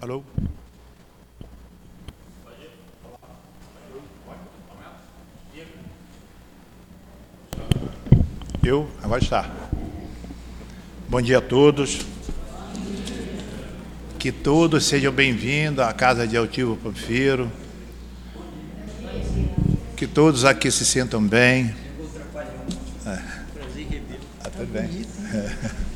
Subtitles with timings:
[0.00, 0.22] Alô?
[8.64, 8.88] Eu?
[9.02, 9.50] Agora está.
[11.06, 12.00] Bom dia a todos.
[14.18, 17.52] Que todos sejam bem-vindos à Casa de Altivo Porfiro.
[19.98, 21.74] Que todos aqui se sintam bem.
[23.04, 23.22] É.
[24.42, 25.04] Ah, tudo bem.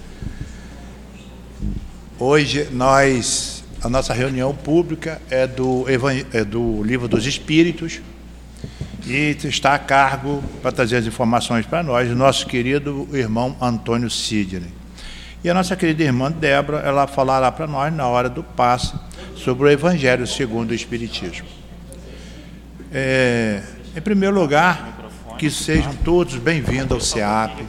[2.19, 3.54] Hoje nós,
[3.85, 5.85] a nossa reunião pública é do,
[6.33, 8.01] é do Livro dos Espíritos
[9.07, 14.09] e está a cargo para trazer as informações para nós o nosso querido irmão Antônio
[14.09, 14.73] Sidney.
[15.45, 18.95] E a nossa querida irmã Débora, ela falará para nós na hora do passe
[19.37, 21.47] sobre o Evangelho segundo o Espiritismo.
[22.91, 23.63] É,
[23.95, 27.67] em primeiro lugar, que sejam todos bem-vindos ao SEAP.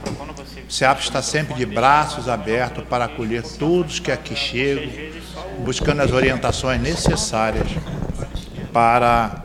[0.68, 4.90] O SEAP está sempre de braços abertos para acolher todos que aqui chegam,
[5.64, 7.68] buscando as orientações necessárias
[8.72, 9.44] para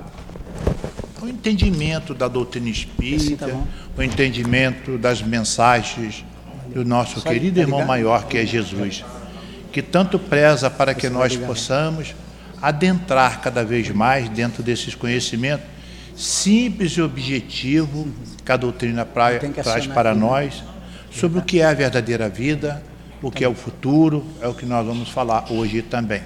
[1.21, 3.55] o entendimento da doutrina espírita,
[3.95, 6.25] o entendimento das mensagens
[6.73, 9.05] do nosso querido irmão maior, que é Jesus,
[9.71, 12.15] que tanto preza para que nós possamos
[12.59, 15.65] adentrar cada vez mais dentro desses conhecimentos
[16.15, 18.07] simples e objetivo
[18.43, 20.63] que a doutrina pra, traz para nós
[21.11, 22.83] sobre o que é a verdadeira vida,
[23.21, 26.23] o que é o futuro, é o que nós vamos falar hoje também.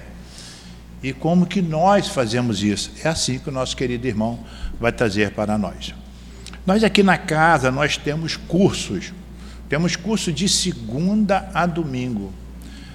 [1.02, 2.92] E como que nós fazemos isso?
[3.04, 4.40] É assim que o nosso querido irmão
[4.80, 5.94] vai trazer para nós.
[6.64, 9.12] Nós aqui na casa, nós temos cursos
[9.68, 12.32] temos curso de segunda a domingo.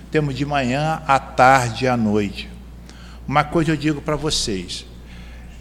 [0.10, 2.50] Temos de manhã, à tarde e à noite.
[3.28, 4.86] Uma coisa eu digo para vocês.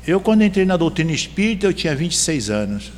[0.06, 2.92] Eu, quando entrei na doutrina espírita, eu tinha 26 anos.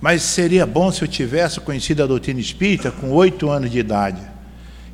[0.00, 4.20] Mas seria bom se eu tivesse conhecido a doutrina espírita com oito anos de idade.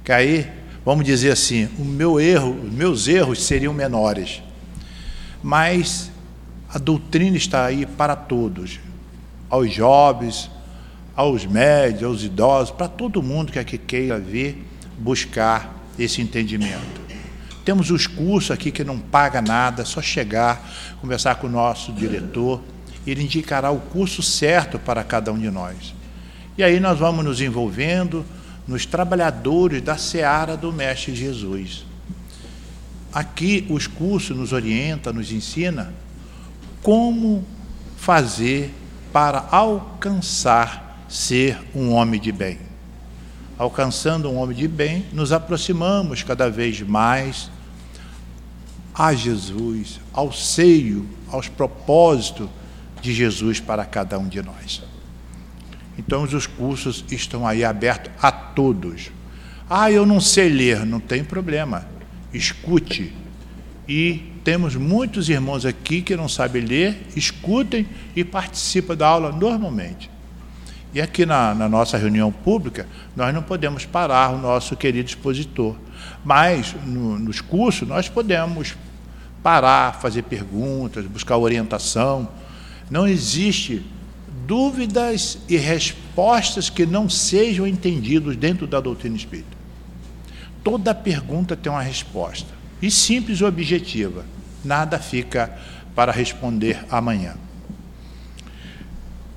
[0.02, 0.50] Que aí,
[0.84, 4.42] vamos dizer assim, o meu erro, os meus erros seriam menores.
[5.42, 6.10] Mas
[6.69, 8.80] a doutrina está aí para todos,
[9.50, 10.50] aos jovens,
[11.14, 14.64] aos médios, aos idosos, para todo mundo que aqui queira vir
[14.98, 17.04] buscar esse entendimento.
[17.64, 20.69] Temos os cursos aqui que não paga nada, é só chegar,
[21.00, 22.60] conversar com o nosso diretor,
[23.06, 25.94] ele indicará o curso certo para cada um de nós.
[26.56, 28.25] E aí nós vamos nos envolvendo
[28.66, 31.84] nos trabalhadores da seara do Mestre Jesus.
[33.12, 35.93] Aqui os cursos nos orienta, nos ensina
[36.82, 37.44] como
[37.97, 38.72] fazer
[39.12, 42.59] para alcançar ser um homem de bem.
[43.56, 47.50] Alcançando um homem de bem, nos aproximamos cada vez mais
[48.93, 52.48] a Jesus, ao seio, aos propósitos
[53.04, 54.82] de Jesus para cada um de nós.
[55.98, 59.10] Então, os cursos estão aí abertos a todos.
[59.69, 61.87] Ah, eu não sei ler, não tem problema.
[62.32, 63.12] Escute.
[63.87, 70.10] E temos muitos irmãos aqui que não sabem ler, escutem e participam da aula normalmente.
[70.94, 75.76] E aqui na, na, nossa reunião pública, nós não podemos parar o nosso querido expositor.
[76.25, 78.75] Mas no, nos cursos nós podemos
[79.43, 82.28] parar, fazer perguntas, buscar orientação.
[82.91, 83.84] Não existe
[84.47, 89.56] dúvidas e respostas que não sejam entendidos dentro da doutrina espírita.
[90.62, 92.49] Toda pergunta tem uma resposta.
[92.81, 94.25] E simples e objetiva.
[94.65, 95.56] Nada fica
[95.94, 97.37] para responder amanhã.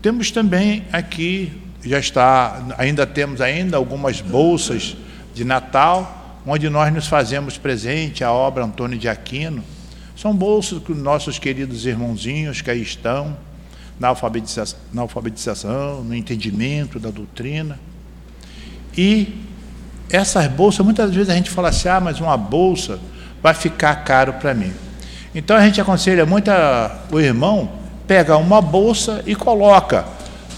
[0.01, 1.51] Temos também aqui,
[1.83, 4.95] já está, ainda temos ainda algumas bolsas
[5.33, 9.63] de Natal, onde nós nos fazemos presente a obra Antônio de Aquino.
[10.17, 13.37] São bolsas que nossos queridos irmãozinhos que aí estão,
[13.99, 17.79] na alfabetização, na alfabetização, no entendimento da doutrina.
[18.97, 19.35] E
[20.09, 22.99] essas bolsas, muitas vezes a gente fala assim, ah, mas uma bolsa
[23.43, 24.73] vai ficar caro para mim.
[25.35, 27.71] Então a gente aconselha muito a, o irmão
[28.07, 30.03] pega uma bolsa e coloca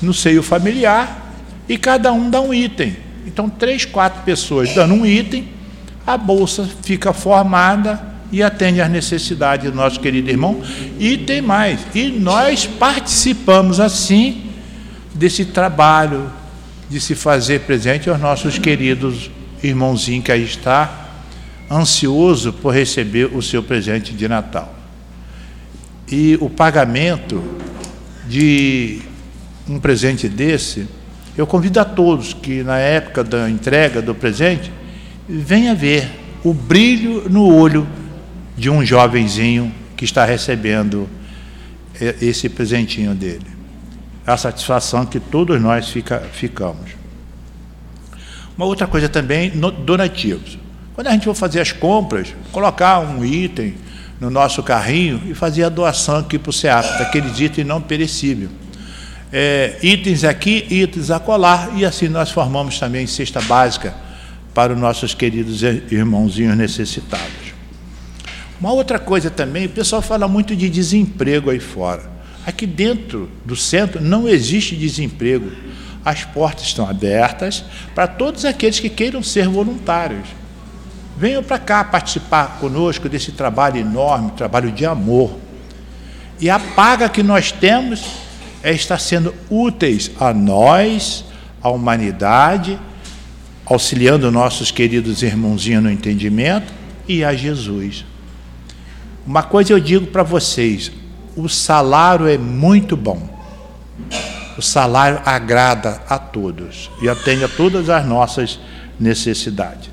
[0.02, 1.34] no seio familiar
[1.68, 2.96] e cada um dá um item.
[3.25, 5.50] Então, três, quatro pessoas dando um item,
[6.08, 10.62] a bolsa fica formada e atende às necessidades do nosso querido irmão.
[11.00, 14.50] E tem mais, e nós participamos assim
[15.14, 16.31] desse trabalho
[16.90, 19.30] de se fazer presente aos nossos queridos
[19.62, 21.08] irmãozinhos que aí está,
[21.70, 24.80] ansioso por receber o seu presente de Natal
[26.12, 27.42] e o pagamento
[28.28, 29.02] de
[29.68, 30.88] um presente desse,
[31.38, 34.72] eu convido a todos que na época da entrega do presente
[35.28, 36.10] venha ver
[36.44, 37.88] o brilho no olho
[38.60, 41.10] de um jovenzinho que está recebendo
[42.22, 43.48] esse presentinho dele.
[44.28, 46.92] A satisfação que todos nós fica, ficamos.
[48.58, 49.50] Uma outra coisa também,
[49.86, 50.60] donativos.
[50.94, 53.76] Quando a gente for fazer as compras, colocar um item
[54.20, 58.50] no nosso carrinho e fazer a doação aqui para o SEAP, daqueles itens não perecíveis.
[59.32, 63.94] É, itens aqui, itens acolá, e assim nós formamos também cesta básica
[64.54, 67.49] para os nossos queridos irmãozinhos necessitados.
[68.60, 72.10] Uma outra coisa também, o pessoal fala muito de desemprego aí fora.
[72.46, 75.52] Aqui dentro do centro não existe desemprego.
[76.04, 77.64] As portas estão abertas
[77.96, 80.28] para todos aqueles que queiram ser voluntários.
[81.18, 85.38] Venham para cá participar conosco desse trabalho enorme, trabalho de amor.
[86.40, 88.04] E a paga que nós temos
[88.64, 91.26] é estar sendo úteis a nós,
[91.62, 92.80] à humanidade,
[93.66, 96.74] auxiliando nossos queridos irmãozinhos no entendimento
[97.08, 98.06] e a Jesus.
[99.30, 100.92] Uma coisa eu digo para vocês:
[101.36, 103.30] o salário é muito bom.
[104.58, 108.60] O salário agrada a todos e atende a todas as nossas
[109.00, 109.92] necessidades.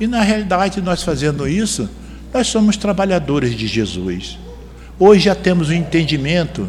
[0.00, 1.88] E na realidade, nós fazendo isso,
[2.34, 4.36] nós somos trabalhadores de Jesus.
[4.98, 6.68] Hoje já temos o entendimento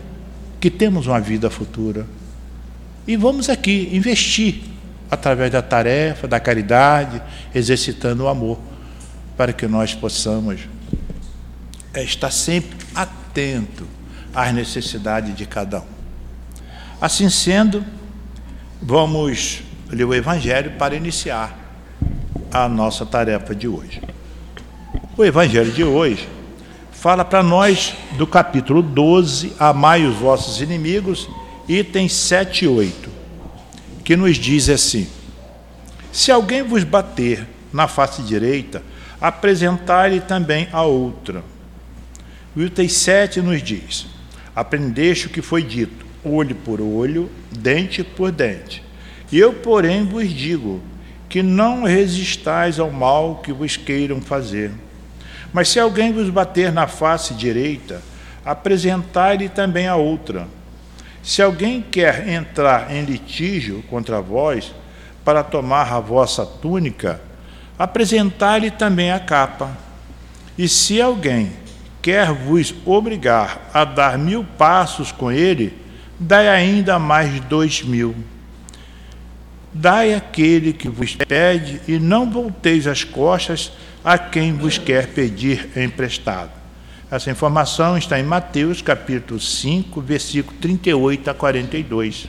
[0.59, 2.05] que temos uma vida futura.
[3.07, 4.61] E vamos aqui investir
[5.09, 7.19] através da tarefa, da caridade,
[7.55, 8.59] exercitando o amor,
[9.35, 10.59] para que nós possamos
[11.93, 13.87] é estar sempre atento
[14.33, 15.85] às necessidades de cada um.
[16.99, 17.83] Assim sendo,
[18.81, 21.57] vamos ler o Evangelho para iniciar
[22.53, 24.01] a nossa tarefa de hoje.
[25.17, 26.27] O Evangelho de hoje
[26.91, 31.27] fala para nós do capítulo 12, Amai os vossos inimigos,
[31.67, 33.09] itens 7 e 8,
[34.03, 35.07] que nos diz assim:
[36.11, 38.83] Se alguém vos bater na face direita,
[39.19, 41.43] apresentai-lhe também a outra.
[42.55, 44.07] O item 7 nos diz:
[44.55, 48.83] Aprendeste o que foi dito, olho por olho, dente por dente.
[49.31, 50.81] Eu, porém, vos digo
[51.29, 54.71] que não resistais ao mal que vos queiram fazer.
[55.53, 58.01] Mas se alguém vos bater na face direita,
[58.43, 60.47] apresentai-lhe também a outra.
[61.23, 64.73] Se alguém quer entrar em litígio contra vós,
[65.23, 67.21] para tomar a vossa túnica,
[67.79, 69.71] apresentai-lhe também a capa.
[70.57, 71.51] E se alguém
[72.01, 75.73] quer vos obrigar a dar mil passos com ele,
[76.19, 78.15] dai ainda mais dois mil.
[79.73, 83.71] Dai aquele que vos pede, e não volteis as costas
[84.03, 86.51] a quem vos quer pedir emprestado.
[87.09, 92.27] Essa informação está em Mateus capítulo 5, versículo 38 a 42.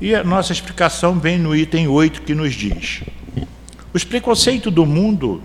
[0.00, 3.02] E a nossa explicação vem no item 8 que nos diz:
[3.92, 5.42] Os preconceitos do mundo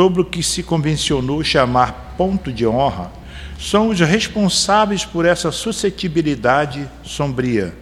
[0.00, 3.12] sobre o que se convencionou chamar ponto de honra,
[3.58, 7.74] são os responsáveis por essa suscetibilidade sombria,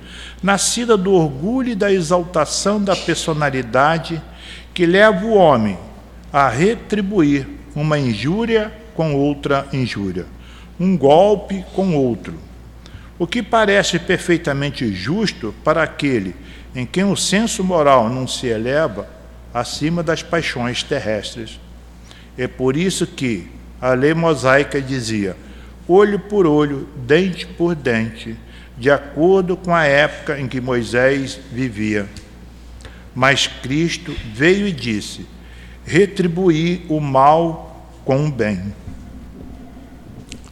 [0.43, 4.21] nascida do orgulho e da exaltação da personalidade
[4.75, 5.79] que leva o homem
[6.33, 10.27] a retribuir uma injúria com outra injúria,
[10.81, 12.35] um golpe com outro.
[13.17, 16.35] O que parece perfeitamente justo para aquele
[16.75, 19.09] em quem o senso moral não se eleva
[19.55, 21.61] acima das paixões terrestres.
[22.39, 23.49] É por isso que
[23.81, 25.37] a lei mosaica dizia:
[25.89, 28.37] olho por olho, dente por dente,
[28.79, 32.09] de acordo com a época em que Moisés vivia.
[33.13, 35.27] Mas Cristo veio e disse:
[35.85, 38.73] retribuir o mal com o bem.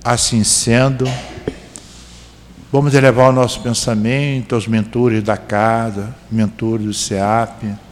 [0.03, 1.05] Assim sendo,
[2.73, 7.86] vamos elevar o nosso pensamento aos mentores da casa, mentores do SEAP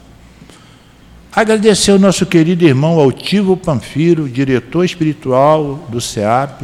[1.36, 6.62] Agradecer ao nosso querido irmão Altivo Panfiro, diretor espiritual do SEAP,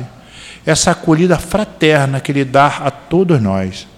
[0.65, 3.89] essa acolhida fraterna que ele dá a todos nós.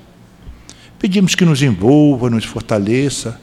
[0.99, 3.38] Pedimos que nos envolva, nos fortaleça,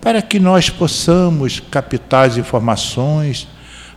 [0.00, 3.48] para que nós possamos captar as informações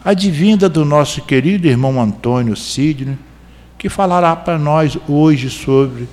[0.04, 3.16] advinda do nosso querido irmão Antônio Sidney,
[3.78, 6.10] que falará para nós hoje sobre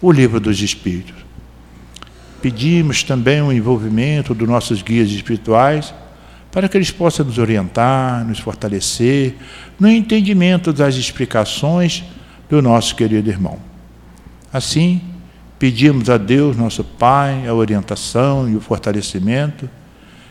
[0.00, 1.26] o livro dos Espíritos.
[2.40, 5.92] Pedimos também o envolvimento dos nossos guias espirituais
[6.50, 9.34] para que eles possam nos orientar, nos fortalecer
[9.78, 12.04] no entendimento das explicações
[12.48, 13.58] do nosso querido irmão.
[14.52, 15.02] Assim,
[15.58, 19.68] pedimos a Deus, nosso Pai, a orientação e o fortalecimento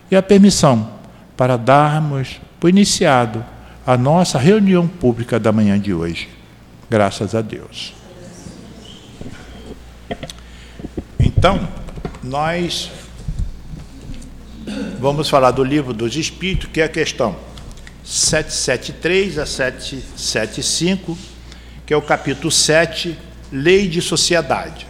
[0.10, 0.90] e a permissão
[1.38, 3.44] para darmos por iniciado
[3.86, 6.28] a nossa reunião pública da manhã de hoje.
[6.90, 7.94] Graças a Deus.
[11.20, 11.68] Então,
[12.24, 12.90] nós
[15.00, 17.36] vamos falar do livro dos Espíritos, que é a questão
[18.04, 21.18] 773 a 775,
[21.86, 23.18] que é o capítulo 7,
[23.52, 24.88] Lei de Sociedade.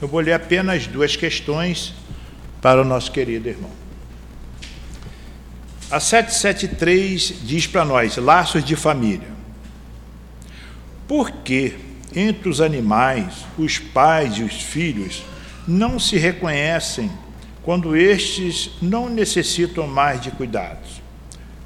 [0.00, 1.94] Eu vou ler apenas duas questões
[2.60, 3.70] para o nosso querido irmão.
[5.90, 9.28] A 773 diz para nós: laços de família.
[11.08, 11.74] Por que
[12.14, 15.22] entre os animais, os pais e os filhos
[15.66, 17.10] não se reconhecem
[17.62, 21.02] quando estes não necessitam mais de cuidados?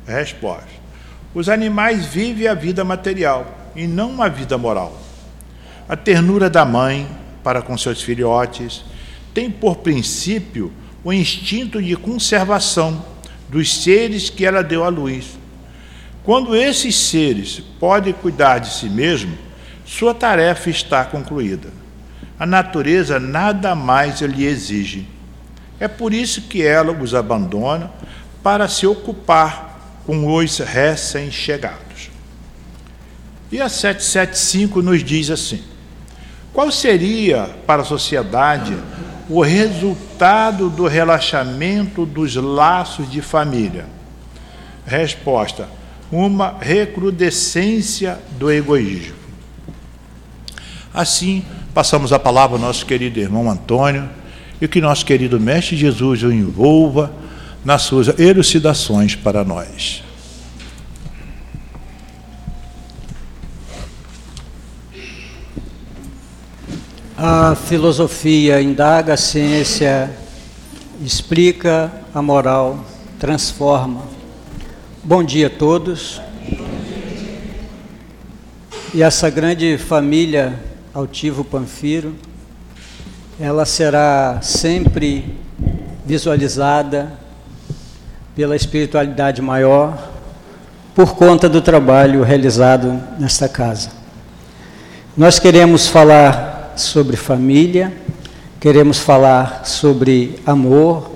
[0.06, 0.68] Resposta:
[1.34, 5.00] Os animais vivem a vida material e não a vida moral.
[5.88, 7.06] A ternura da mãe
[7.42, 8.84] para com seus filhotes
[9.32, 10.72] tem por princípio
[11.02, 13.04] o instinto de conservação
[13.48, 15.38] dos seres que ela deu à luz.
[16.24, 19.36] Quando esses seres podem cuidar de si mesmo,
[19.84, 21.68] sua tarefa está concluída.
[22.38, 25.06] A natureza nada mais lhe exige.
[25.84, 27.90] É por isso que ela os abandona
[28.42, 32.08] para se ocupar com os recém-chegados.
[33.52, 35.62] E a 775 nos diz assim:
[36.54, 38.74] qual seria para a sociedade
[39.28, 43.84] o resultado do relaxamento dos laços de família?
[44.86, 45.68] Resposta:
[46.10, 49.16] uma recrudescência do egoísmo.
[50.94, 54.23] Assim, passamos a palavra ao nosso querido irmão Antônio
[54.64, 57.12] e que nosso querido Mestre Jesus o envolva
[57.62, 60.02] nas suas elucidações para nós.
[67.16, 70.10] A filosofia indaga, a ciência
[71.04, 72.82] explica, a moral
[73.18, 74.02] transforma.
[75.02, 76.22] Bom dia a todos.
[78.94, 80.58] E essa grande família
[80.94, 82.14] Altivo Panfiro,
[83.38, 85.36] ela será sempre
[86.06, 87.12] visualizada
[88.34, 90.10] pela espiritualidade maior
[90.94, 93.90] por conta do trabalho realizado nesta casa.
[95.16, 97.92] Nós queremos falar sobre família,
[98.60, 101.10] queremos falar sobre amor,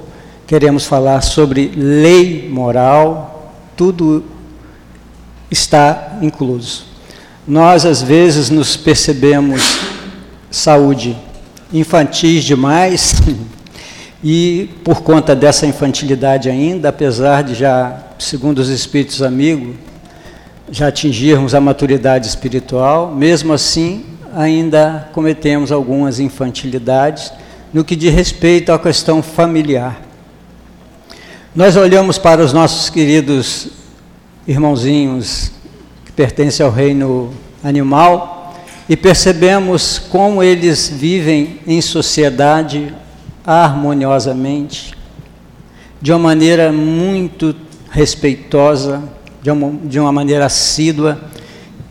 [0.47, 4.25] queremos falar sobre lei moral, tudo
[5.49, 6.87] está incluso.
[7.47, 9.79] Nós, às vezes, nos percebemos
[10.51, 11.17] saúde
[11.73, 13.15] infantis demais
[14.25, 19.77] e, por conta dessa infantilidade ainda, apesar de já, segundo os espíritos amigos,
[20.71, 27.33] já atingirmos a maturidade espiritual, mesmo assim ainda cometemos algumas infantilidades
[27.73, 30.01] no que diz respeito à questão familiar.
[31.55, 33.69] Nós olhamos para os nossos queridos
[34.47, 35.51] irmãozinhos
[36.05, 37.33] que pertencem ao reino
[37.65, 38.38] animal
[38.89, 42.95] e percebemos como eles vivem em sociedade
[43.45, 44.95] harmoniosamente,
[46.01, 47.55] de uma maneira muito
[47.91, 49.03] respeitosa,
[49.43, 51.21] de uma, de uma maneira assídua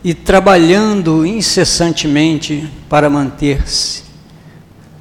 [0.02, 4.08] e trabalhando incessantemente para manter-se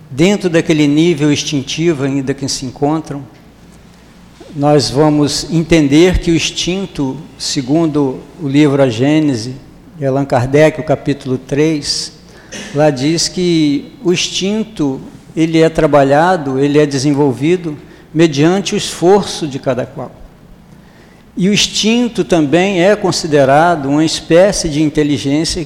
[0.09, 3.23] dentro daquele nível instintivo ainda que se encontram,
[4.55, 9.55] nós vamos entender que o instinto, segundo o livro A Gênese,
[9.97, 12.13] de Allan Kardec, o capítulo 3,
[12.75, 15.01] lá diz que o instinto,
[15.35, 17.75] ele é trabalhado, ele é desenvolvido
[18.13, 20.11] mediante o esforço de cada qual.
[21.35, 25.65] E o instinto também é considerado uma espécie de inteligência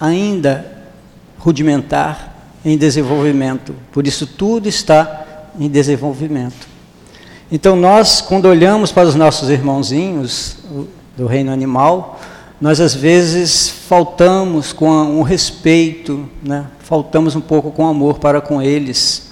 [0.00, 0.66] ainda
[1.38, 2.34] rudimentar
[2.64, 3.72] em desenvolvimento.
[3.92, 6.68] Por isso, tudo está em desenvolvimento.
[7.52, 10.56] Então, nós, quando olhamos para os nossos irmãozinhos
[11.16, 12.20] do reino animal,
[12.60, 16.66] nós às vezes faltamos com um respeito, né?
[16.80, 19.30] faltamos um pouco com amor para com eles.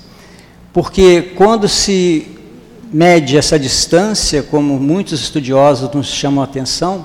[0.73, 2.27] Porque quando se
[2.91, 7.05] mede essa distância, como muitos estudiosos nos chamam a atenção,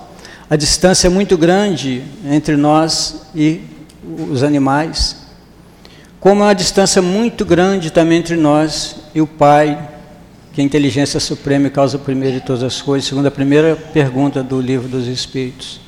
[0.49, 3.61] a distância é muito grande entre nós e
[4.29, 5.17] os animais,
[6.21, 9.89] como é uma distância muito grande também entre nós e o Pai,
[10.53, 13.75] que é a inteligência suprema e causa primeiro de todas as coisas, segundo a primeira
[13.75, 15.81] pergunta do livro dos Espíritos.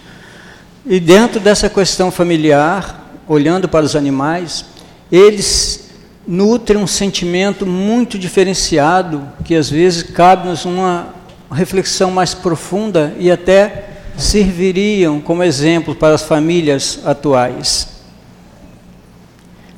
[0.87, 4.65] E dentro dessa questão familiar, olhando para os animais,
[5.11, 5.89] eles
[6.27, 11.07] nutre um sentimento muito diferenciado, que às vezes cabe-nos uma
[11.51, 17.87] reflexão mais profunda e até serviriam como exemplo para as famílias atuais.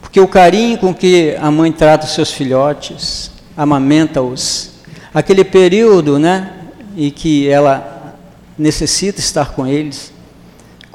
[0.02, 4.72] Porque o carinho com que a mãe trata os seus filhotes, amamenta-os,
[5.14, 6.54] aquele período né,
[6.98, 8.14] em que ela
[8.58, 10.17] necessita estar com eles,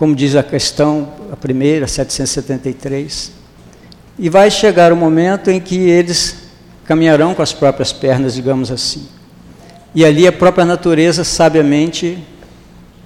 [0.02, 3.30] como diz a questão, a primeira, 773,
[4.18, 6.38] e vai chegar o momento em que eles
[6.84, 9.06] caminharão com as próprias pernas, digamos assim.
[9.94, 12.18] E ali a própria natureza, sabiamente,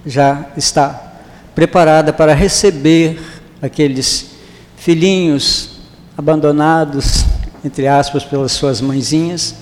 [0.07, 1.13] já está
[1.53, 3.21] preparada para receber
[3.61, 4.31] aqueles
[4.75, 5.81] filhinhos
[6.17, 7.25] abandonados,
[7.63, 9.53] entre aspas, pelas suas mãezinhas,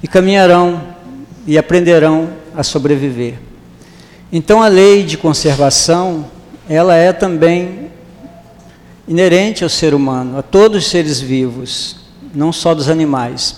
[0.00, 0.80] e caminharão
[1.48, 3.40] e aprenderão a sobreviver.
[4.30, 6.35] Então a lei de conservação,
[6.68, 7.90] ela é também
[9.06, 11.96] inerente ao ser humano, a todos os seres vivos,
[12.34, 13.56] não só dos animais.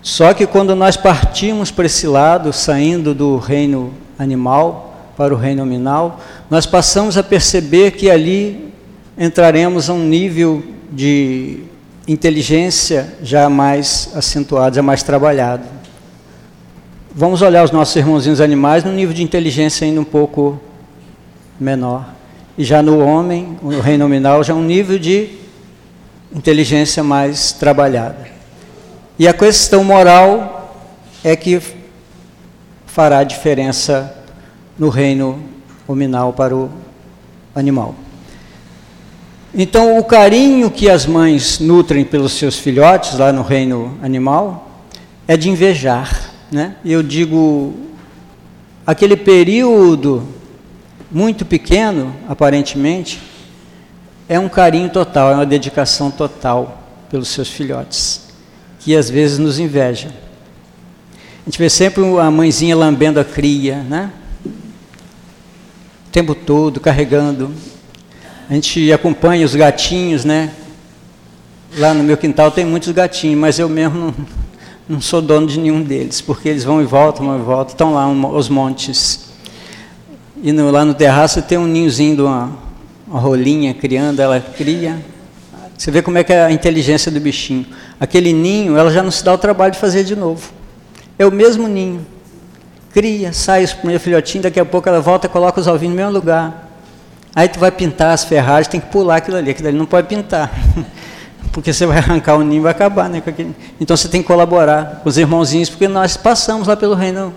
[0.00, 5.64] Só que quando nós partimos para esse lado, saindo do reino animal para o reino
[5.64, 6.20] nominal,
[6.50, 8.72] nós passamos a perceber que ali
[9.16, 11.60] entraremos a um nível de
[12.08, 15.64] inteligência já mais acentuado, já mais trabalhado.
[17.14, 20.58] Vamos olhar os nossos irmãozinhos animais no nível de inteligência ainda um pouco
[21.60, 22.21] menor.
[22.56, 25.30] E já no homem, no reino nominal, já um nível de
[26.34, 28.26] inteligência mais trabalhada.
[29.18, 30.74] E a questão moral
[31.22, 31.60] é que
[32.86, 34.14] fará diferença
[34.78, 35.42] no reino
[35.88, 36.70] nominal para o
[37.54, 37.94] animal.
[39.54, 44.70] Então, o carinho que as mães nutrem pelos seus filhotes lá no reino animal
[45.28, 46.30] é de invejar.
[46.50, 46.76] Né?
[46.84, 47.74] Eu digo,
[48.86, 50.26] aquele período
[51.12, 53.20] muito pequeno, aparentemente,
[54.28, 58.28] é um carinho total, é uma dedicação total pelos seus filhotes,
[58.80, 60.08] que às vezes nos inveja.
[61.42, 64.10] A gente vê sempre a mãezinha lambendo a cria, né?
[64.46, 67.52] O tempo todo, carregando.
[68.48, 70.52] A gente acompanha os gatinhos, né?
[71.76, 74.14] Lá no meu quintal tem muitos gatinhos, mas eu mesmo não,
[74.88, 77.92] não sou dono de nenhum deles, porque eles vão e voltam, vão e voltam, estão
[77.92, 79.31] lá os montes.
[80.42, 82.50] E no, lá no terraço tem um ninhozinho de uma,
[83.06, 85.00] uma rolinha criando, ela cria.
[85.78, 87.64] Você vê como é que é a inteligência do bichinho.
[88.00, 90.50] Aquele ninho, ela já não se dá o trabalho de fazer de novo.
[91.16, 92.04] É o mesmo ninho.
[92.92, 96.02] Cria, sai os primeiros filhotinhos, daqui a pouco ela volta e coloca os ovinhos no
[96.02, 96.68] mesmo lugar.
[97.34, 100.08] Aí tu vai pintar as ferragens, tem que pular aquilo ali, aquilo ali não pode
[100.08, 100.52] pintar.
[101.52, 103.22] porque você vai arrancar o ninho e vai acabar, né?
[103.80, 107.32] Então você tem que colaborar com os irmãozinhos, porque nós passamos lá pelo reino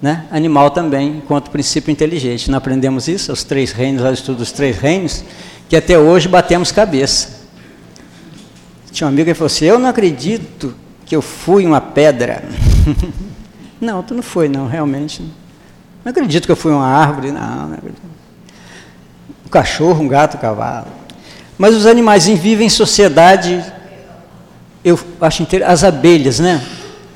[0.00, 2.50] né, animal também, enquanto princípio inteligente.
[2.50, 5.24] Não aprendemos isso, os três reinos, lá estudo dos três reinos,
[5.68, 7.46] que até hoje batemos cabeça.
[8.92, 12.44] Tinha um amigo que falou assim: Eu não acredito que eu fui uma pedra.
[13.80, 15.22] não, tu não foi, não, realmente.
[16.04, 18.02] Não acredito que eu fui uma árvore, não, não acredito.
[19.44, 20.86] Um cachorro, um gato, um cavalo.
[21.58, 23.64] Mas os animais vivem em sociedade,
[24.84, 26.64] eu acho interessante, as abelhas, né?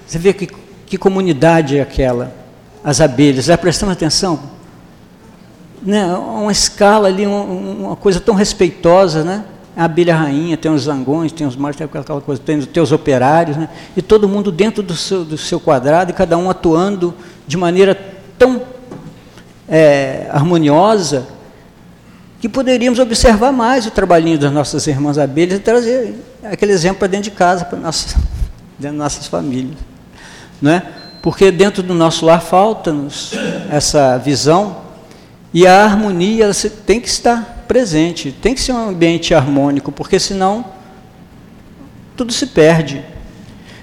[0.07, 0.49] Você vê que,
[0.87, 2.40] que comunidade é aquela?
[2.83, 4.41] As abelhas, já prestando atenção?
[5.83, 6.05] Né?
[6.15, 9.45] Uma escala ali, uma, uma coisa tão respeitosa, né?
[9.77, 12.93] A abelha rainha, tem os zangões, tem os machos, tem aquela coisa, tem os teus
[12.93, 13.69] operários, né?
[13.97, 17.15] E todo mundo dentro do seu, do seu quadrado e cada um atuando
[17.47, 17.99] de maneira
[18.39, 18.63] tão
[19.69, 21.27] é, harmoniosa
[22.41, 27.09] que poderíamos observar mais o trabalhinho das nossas irmãs abelhas e trazer aquele exemplo para
[27.09, 28.17] dentro de casa, para nossa,
[28.79, 29.77] dentro das nossas famílias.
[30.61, 30.83] Não é?
[31.23, 33.33] Porque dentro do nosso lar falta-nos
[33.71, 34.79] essa visão
[35.53, 36.51] e a harmonia
[36.87, 40.65] tem que estar presente, tem que ser um ambiente harmônico, porque senão
[42.17, 43.05] tudo se perde.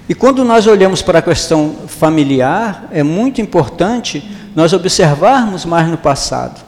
[0.09, 4.23] E quando nós olhamos para a questão familiar, é muito importante
[4.55, 6.61] nós observarmos mais no passado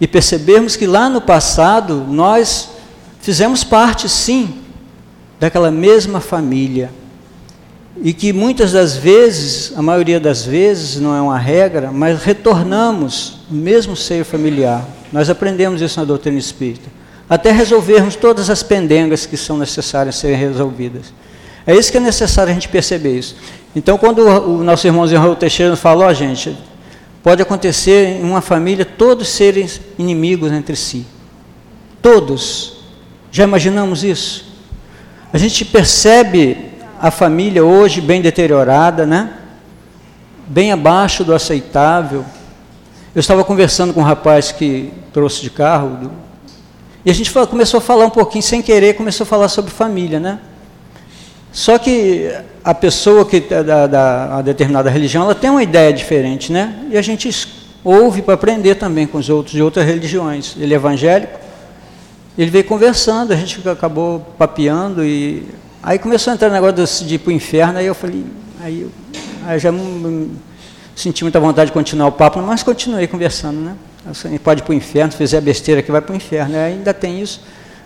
[0.00, 2.70] e percebermos que lá no passado nós
[3.20, 4.60] fizemos parte, sim,
[5.40, 6.90] daquela mesma família.
[8.02, 13.38] E que muitas das vezes, a maioria das vezes, não é uma regra, mas retornamos
[13.50, 14.86] no mesmo seio familiar.
[15.12, 16.88] Nós aprendemos isso na doutrina espírita.
[17.28, 21.12] Até resolvermos todas as pendengas que são necessárias serem resolvidas.
[21.66, 23.36] É isso que é necessário a gente perceber isso.
[23.74, 26.56] Então, quando o nosso irmãozinho Raul Teixeira falou, ó, gente,
[27.26, 31.04] Pode acontecer em uma família todos serem inimigos entre si.
[32.00, 32.74] Todos.
[33.32, 34.44] Já imaginamos isso?
[35.32, 36.56] A gente percebe
[37.00, 39.34] a família hoje bem deteriorada, né?
[40.46, 42.24] Bem abaixo do aceitável.
[43.14, 46.10] Eu estava conversando com um rapaz que trouxe de carro,
[47.04, 50.18] e a gente começou a falar um pouquinho, sem querer, começou a falar sobre família,
[50.18, 50.40] né?
[51.52, 52.30] Só que
[52.64, 56.84] a pessoa que é da, da determinada religião, ela tem uma ideia diferente, né?
[56.90, 57.30] E a gente
[57.84, 60.56] ouve para aprender também com os outros de outras religiões.
[60.58, 61.38] Ele é evangélico,
[62.36, 65.46] ele veio conversando, a gente acabou papeando e
[65.86, 68.26] aí começou a entrar no negócio de ir para o inferno, aí eu falei,
[68.60, 68.90] aí eu,
[69.46, 69.70] aí eu já
[70.96, 73.76] senti muita vontade de continuar o papo, mas continuei conversando, né?
[74.04, 76.92] Você pode ir para o inferno, se fizer besteira que vai para o inferno, ainda
[76.92, 77.40] tem isso,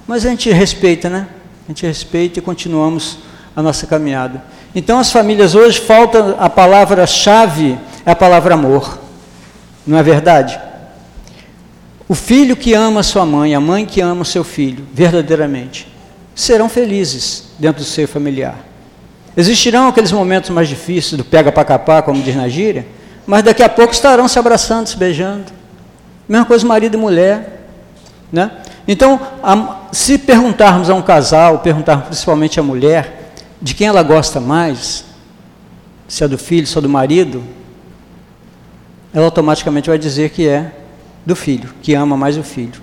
[0.07, 1.29] mas a gente respeita, né?
[1.69, 3.19] A gente respeita e continuamos
[3.55, 4.43] a nossa caminhada.
[4.75, 8.99] Então, as famílias hoje falta a palavra-chave, é a palavra amor.
[9.87, 10.59] Não é verdade?
[12.09, 15.87] O filho que ama sua mãe, a mãe que ama o seu filho, verdadeiramente,
[16.35, 18.59] serão felizes dentro do seu familiar.
[19.37, 22.87] Existirão aqueles momentos mais difíceis do pega para capar, como diz na gíria,
[23.27, 25.53] mas daqui a pouco estarão se abraçando, se beijando.
[26.29, 27.61] Mesma coisa marido e mulher.
[28.33, 28.51] Né?
[28.87, 29.21] Então,
[29.93, 35.05] se perguntarmos a um casal, perguntarmos principalmente à mulher, de quem ela gosta mais,
[36.09, 37.43] se é do filho, se é do marido,
[39.13, 40.73] ela automaticamente vai dizer que é
[41.25, 42.81] do filho, que ama mais o filho.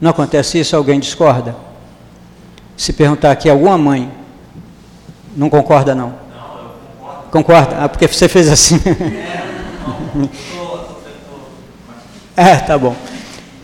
[0.00, 0.76] Não acontece isso?
[0.76, 1.54] Alguém discorda?
[2.76, 4.10] Se perguntar aqui alguma mãe,
[5.36, 6.08] não concorda não?
[6.08, 7.30] Não, eu concordo.
[7.30, 7.76] Concorda?
[7.78, 8.80] Ah, porque você fez assim.
[12.36, 12.96] É, tá bom.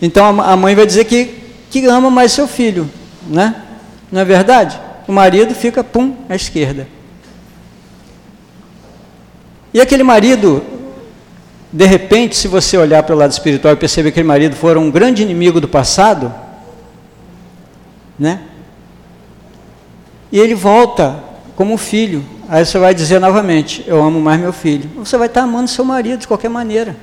[0.00, 1.34] Então a mãe vai dizer que,
[1.70, 2.88] que ama mais seu filho,
[3.26, 3.62] né?
[4.12, 4.78] Não é verdade?
[5.06, 6.86] O marido fica, pum, à esquerda.
[9.72, 10.62] E aquele marido,
[11.72, 14.76] de repente, se você olhar para o lado espiritual e perceber que aquele marido for
[14.76, 16.32] um grande inimigo do passado,
[18.18, 18.40] né?
[20.30, 21.16] E ele volta
[21.56, 22.24] como filho.
[22.48, 24.88] Aí você vai dizer novamente: Eu amo mais meu filho.
[24.96, 26.96] Você vai estar amando seu marido de qualquer maneira.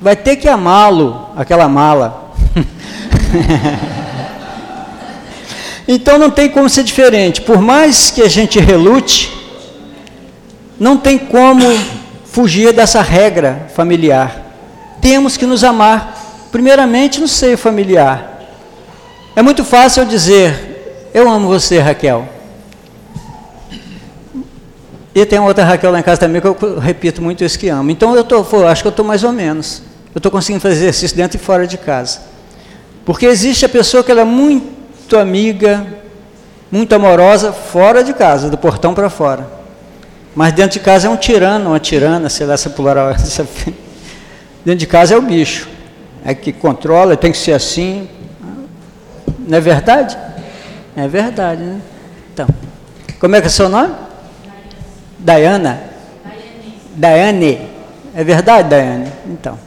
[0.00, 2.34] Vai ter que amá-lo, aquela mala.
[5.88, 7.40] então não tem como ser diferente.
[7.40, 9.32] Por mais que a gente relute,
[10.78, 11.64] não tem como
[12.26, 14.42] fugir dessa regra familiar.
[15.00, 18.42] Temos que nos amar, primeiramente no seio familiar.
[19.34, 20.75] É muito fácil eu dizer:
[21.16, 22.28] Eu amo você, Raquel.
[25.14, 27.90] E tem outra Raquel lá em casa também que eu repito muito isso que amo.
[27.90, 29.82] Então eu tô, acho que eu estou mais ou menos.
[30.14, 32.20] Eu estou conseguindo fazer exercício dentro e fora de casa.
[33.02, 35.86] Porque existe a pessoa que ela é muito amiga,
[36.70, 39.48] muito amorosa, fora de casa, do portão para fora.
[40.34, 43.08] Mas dentro de casa é um tirano, uma tirana, sei lá, essa plural.
[43.16, 43.48] Essa...
[44.62, 45.66] Dentro de casa é o bicho.
[46.22, 48.06] É que controla, tem que ser assim.
[49.48, 50.26] Não é verdade?
[50.96, 51.80] É verdade, né?
[52.32, 52.48] Então,
[53.20, 53.94] como é que é seu nome?
[55.18, 55.82] Diana?
[56.94, 57.60] Daiane.
[58.14, 59.12] É verdade, Daiane?
[59.26, 59.58] Então.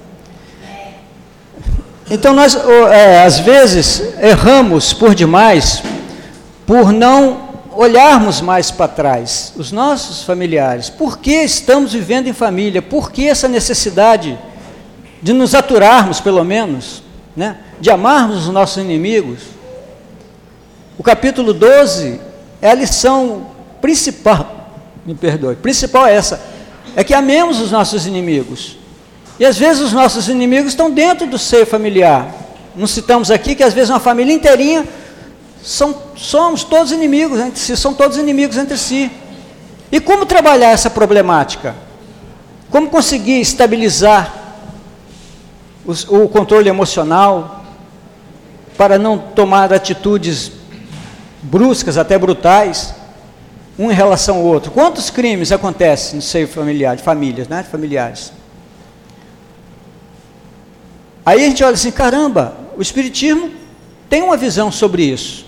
[2.10, 2.56] Então nós,
[2.92, 5.84] é, às vezes, erramos por demais
[6.66, 10.90] por não olharmos mais para trás, os nossos familiares.
[10.90, 12.82] Por que estamos vivendo em família?
[12.82, 14.38] Por que essa necessidade
[15.22, 17.04] de nos aturarmos, pelo menos,
[17.36, 17.58] né?
[17.80, 19.40] de amarmos os nossos inimigos?
[21.00, 22.20] O capítulo 12
[22.62, 23.48] é a lição
[23.80, 24.60] principal
[25.06, 25.56] me perdoe.
[25.56, 26.42] Principal é essa,
[26.94, 28.78] é que amemos os nossos inimigos.
[29.40, 32.30] E às vezes os nossos inimigos estão dentro do seio familiar.
[32.76, 34.86] Não citamos aqui que às vezes uma família inteirinha
[35.64, 39.10] são, somos todos inimigos entre si, são todos inimigos entre si.
[39.90, 41.76] E como trabalhar essa problemática?
[42.70, 44.34] Como conseguir estabilizar
[45.86, 47.64] os, o controle emocional
[48.78, 50.59] para não tomar atitudes
[51.42, 52.94] bruscas, até brutais?
[53.80, 54.72] um em relação ao outro.
[54.72, 57.64] Quantos crimes acontecem no seio familiar, de famílias, né?
[57.64, 58.34] De familiares.
[61.26, 63.50] Aí a gente olha assim, caramba, o Espiritismo
[64.10, 65.46] tem uma visão sobre isso.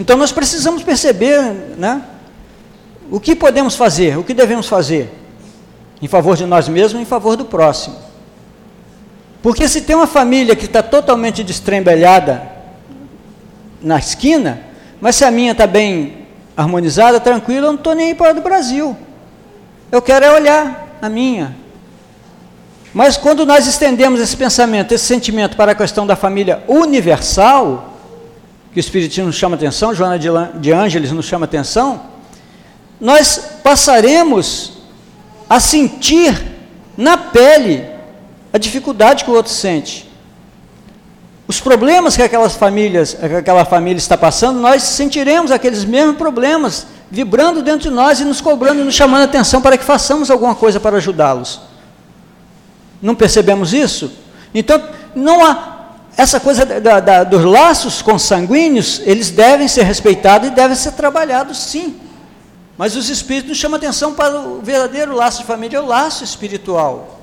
[0.00, 1.40] Então nós precisamos perceber,
[1.76, 2.02] né?
[3.08, 5.14] O que podemos fazer, o que devemos fazer
[6.02, 7.96] em favor de nós mesmos, em favor do próximo.
[9.40, 12.42] Porque se tem uma família que está totalmente destrembelhada
[13.80, 14.67] na esquina,
[15.00, 18.42] mas se a minha está bem harmonizada, tranquila, eu não estou nem aí para o
[18.42, 18.96] Brasil.
[19.92, 21.54] Eu quero é olhar a minha.
[22.92, 27.94] Mas quando nós estendemos esse pensamento, esse sentimento para a questão da família universal,
[28.72, 30.18] que o Espiritismo nos chama atenção, Joana
[30.54, 32.02] de Ângeles nos chama atenção,
[33.00, 34.78] nós passaremos
[35.48, 36.34] a sentir
[36.96, 37.84] na pele
[38.52, 40.07] a dificuldade que o outro sente
[41.48, 46.86] os problemas que aquelas famílias, que aquela família está passando, nós sentiremos aqueles mesmos problemas
[47.10, 50.54] vibrando dentro de nós e nos cobrando, nos chamando a atenção para que façamos alguma
[50.54, 51.62] coisa para ajudá-los.
[53.00, 54.12] Não percebemos isso?
[54.52, 54.82] Então,
[55.14, 55.78] não há
[56.14, 61.56] essa coisa da, da, dos laços consanguíneos, eles devem ser respeitados e devem ser trabalhados,
[61.56, 61.98] sim.
[62.76, 66.24] Mas os espíritos nos chamam atenção para o verdadeiro laço de família, é o laço
[66.24, 67.20] espiritual.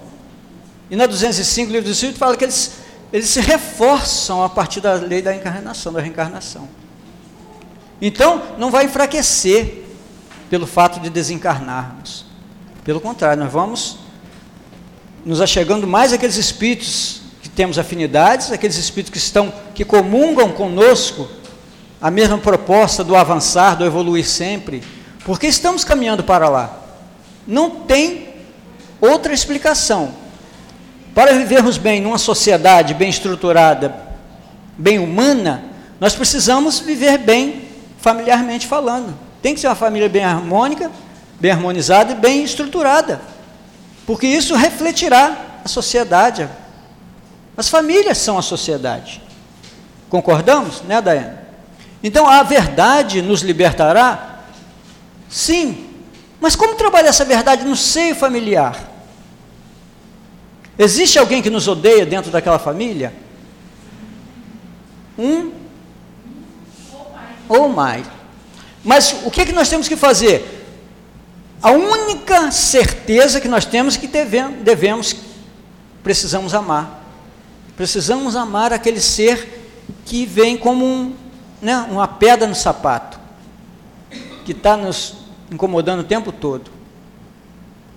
[0.90, 4.94] E na 205, livro do Espírito, fala que eles eles se reforçam a partir da
[4.94, 6.68] lei da encarnação, da reencarnação.
[8.02, 9.84] Então, não vai enfraquecer
[10.50, 12.26] pelo fato de desencarnarmos.
[12.84, 13.98] Pelo contrário, nós vamos
[15.26, 21.28] nos achegando mais aqueles espíritos que temos afinidades, aqueles espíritos que estão que comungam conosco
[22.00, 24.84] a mesma proposta do avançar, do evoluir sempre,
[25.24, 26.80] porque estamos caminhando para lá.
[27.48, 28.36] Não tem
[29.02, 30.14] outra explicação.
[31.16, 33.96] Para vivermos bem numa sociedade bem estruturada,
[34.78, 35.64] bem humana,
[35.98, 39.18] nós precisamos viver bem familiarmente falando.
[39.42, 40.92] Tem que ser uma família bem harmônica,
[41.40, 43.22] bem harmonizada e bem estruturada.
[44.06, 46.48] Porque isso refletirá a sociedade,
[47.58, 49.22] As famílias são a sociedade.
[50.10, 51.38] Concordamos, né, Daiane?
[52.04, 54.42] Então a verdade nos libertará?
[55.30, 55.88] Sim.
[56.42, 58.95] Mas como trabalhar essa verdade no seio familiar?
[60.78, 63.14] Existe alguém que nos odeia dentro daquela família?
[65.18, 65.52] Um
[67.48, 68.06] ou mais.
[68.84, 70.66] Mas o que, é que nós temos que fazer?
[71.62, 75.16] A única certeza que nós temos é que devemos, devemos,
[76.04, 77.04] precisamos amar.
[77.76, 79.64] Precisamos amar aquele ser
[80.06, 81.16] que vem como um,
[81.62, 83.20] né, uma pedra no sapato,
[84.46, 85.16] que está nos
[85.52, 86.70] incomodando o tempo todo.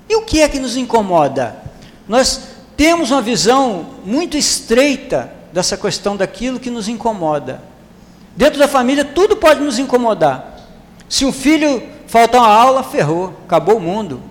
[0.08, 1.62] E o que é que nos incomoda?
[2.08, 7.60] Nós temos uma visão muito estreita dessa questão daquilo que nos incomoda.
[8.36, 10.56] Dentro da família, tudo pode nos incomodar.
[11.08, 14.22] Se um filho faltar uma aula, ferrou, acabou o mundo.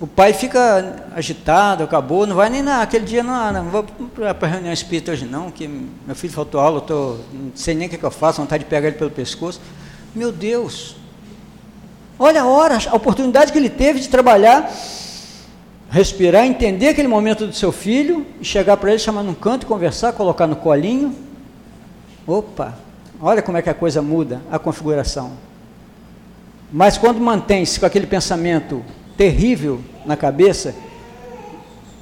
[0.00, 4.46] O pai fica agitado, acabou, não vai nem naquele dia, não, não vou para a
[4.46, 7.90] reunião espírita hoje não, que meu filho faltou aula, eu tô, não sei nem o
[7.90, 9.60] que, que eu faço, vontade de pegar ele pelo pescoço.
[10.14, 10.96] Meu Deus,
[12.18, 14.70] olha a hora, a oportunidade que ele teve de trabalhar,
[15.90, 20.12] respirar, entender aquele momento do seu filho, e chegar para ele, chamar num canto, conversar,
[20.12, 21.14] colocar no colinho.
[22.26, 22.76] Opa,
[23.20, 25.32] olha como é que a coisa muda, a configuração.
[26.72, 28.84] Mas quando mantém-se com aquele pensamento
[29.16, 30.74] terrível na cabeça,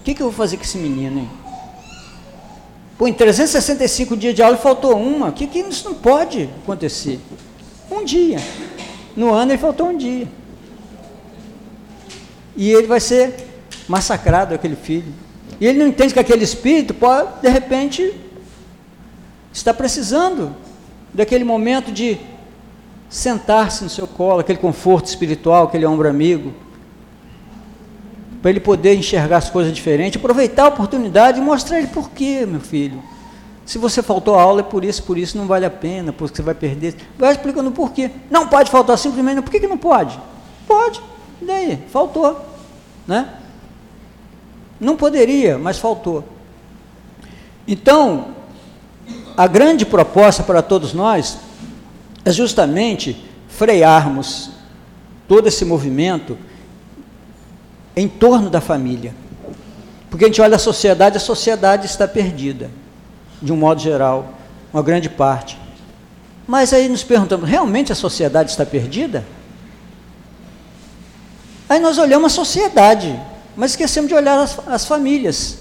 [0.01, 1.31] o que, que eu vou fazer com esse menino, hein?
[2.97, 5.29] Pô, em 365 dias de aula faltou uma.
[5.29, 7.21] O que, que isso não pode acontecer?
[7.91, 8.39] Um dia.
[9.17, 10.29] No ano ele faltou um dia.
[12.57, 13.54] E ele vai ser
[13.89, 15.13] massacrado, aquele filho.
[15.61, 18.15] E ele não entende que aquele espírito pode, de repente,
[19.53, 20.55] estar precisando
[21.13, 22.19] daquele momento de
[23.09, 26.53] sentar-se no seu colo, aquele conforto espiritual, aquele ombro amigo,
[28.43, 32.45] para ele poder enxergar as coisas diferentes, aproveitar a oportunidade e mostrar ele por quê,
[32.45, 33.03] meu filho.
[33.65, 36.37] Se você faltou a aula é por isso, por isso não vale a pena, porque
[36.37, 36.95] você vai perder.
[37.19, 38.11] Vai explicando por quê.
[38.31, 40.19] Não pode faltar simplesmente, por que, que não pode?
[40.67, 41.01] Pode,
[41.41, 41.79] e daí?
[41.91, 42.39] Faltou.
[43.07, 43.29] Né?
[44.85, 46.23] Não poderia, mas faltou.
[47.67, 48.35] Então,
[49.37, 51.39] a grande proposta para todos nós
[52.25, 53.17] é justamente
[53.49, 54.51] frearmos
[55.27, 56.37] todo esse movimento
[57.97, 59.15] em torno da família.
[60.11, 62.71] Porque a gente olha a sociedade, a sociedade está perdida,
[63.41, 64.35] de um modo geral,
[64.73, 65.59] uma grande parte.
[66.47, 69.25] Mas aí nos perguntamos: realmente a sociedade está perdida?
[71.69, 73.19] Aí nós olhamos a sociedade,
[73.57, 75.59] mas esquecemos de olhar as, as famílias.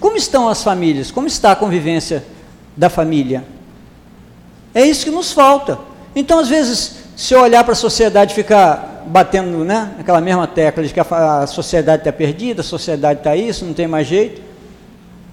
[0.00, 1.10] Como estão as famílias?
[1.10, 2.24] Como está a convivência
[2.76, 3.44] da família?
[4.74, 5.78] É isso que nos falta.
[6.14, 10.46] Então, às vezes, se eu olhar para a sociedade e ficar batendo né, aquela mesma
[10.46, 14.06] tecla de que a, a sociedade está perdida, a sociedade está isso, não tem mais
[14.06, 14.42] jeito.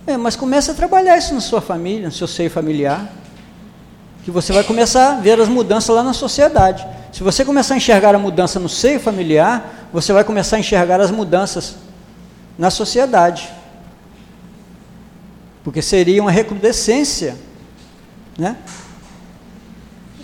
[0.06, 3.12] É, mas comece a trabalhar isso na sua família, no seu seio familiar,
[4.24, 6.86] que você vai começar a ver as mudanças lá na sociedade.
[7.12, 11.02] Se você começar a enxergar a mudança no seio familiar, você vai começar a enxergar
[11.02, 11.76] as mudanças
[12.58, 13.50] na sociedade.
[15.64, 17.36] Porque seria uma recrudescência
[18.38, 18.56] né,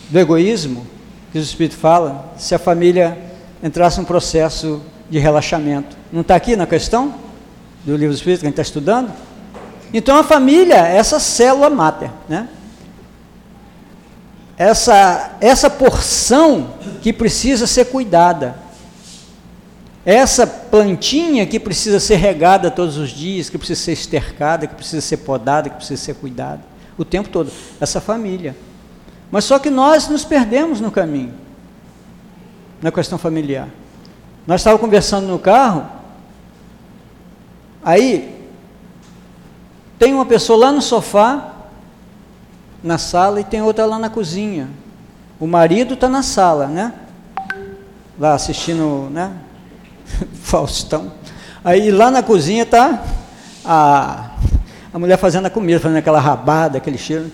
[0.09, 0.87] do egoísmo,
[1.31, 3.17] que o Espírito fala, se a família
[3.61, 5.97] entrasse um processo de relaxamento.
[6.11, 7.15] Não está aqui na questão
[7.83, 9.11] do livro do Espírito que a gente está estudando?
[9.93, 12.49] Então a família é essa célula máter, né?
[14.57, 18.55] Essa, essa porção que precisa ser cuidada.
[20.03, 25.01] Essa plantinha que precisa ser regada todos os dias, que precisa ser estercada, que precisa
[25.01, 26.61] ser podada, que precisa ser cuidada.
[26.97, 27.51] O tempo todo.
[27.79, 28.55] Essa família.
[29.29, 31.33] Mas só que nós nos perdemos no caminho
[32.81, 33.67] na questão familiar.
[34.45, 35.85] Nós estávamos conversando no carro,
[37.83, 38.33] aí
[39.99, 41.55] tem uma pessoa lá no sofá,
[42.83, 44.69] na sala, e tem outra lá na cozinha.
[45.39, 46.93] O marido está na sala, né?
[48.19, 49.31] Lá assistindo, né?
[50.41, 51.11] Faustão.
[51.63, 53.03] Aí lá na cozinha está
[53.63, 54.31] a,
[54.93, 57.31] a mulher fazendo a comida, fazendo aquela rabada, aquele cheiro.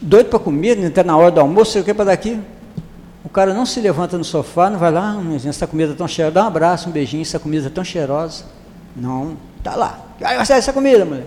[0.00, 2.40] Doido para comida, está na hora do almoço, sei o que para daqui.
[3.24, 6.08] O cara não se levanta no sofá, não vai lá, ah, essa comida é tão
[6.08, 8.44] cheirosa, dá um abraço, um beijinho, essa comida é tão cheirosa.
[8.96, 9.98] Não, tá lá.
[10.20, 11.26] Vai gostar dessa comida, mulher.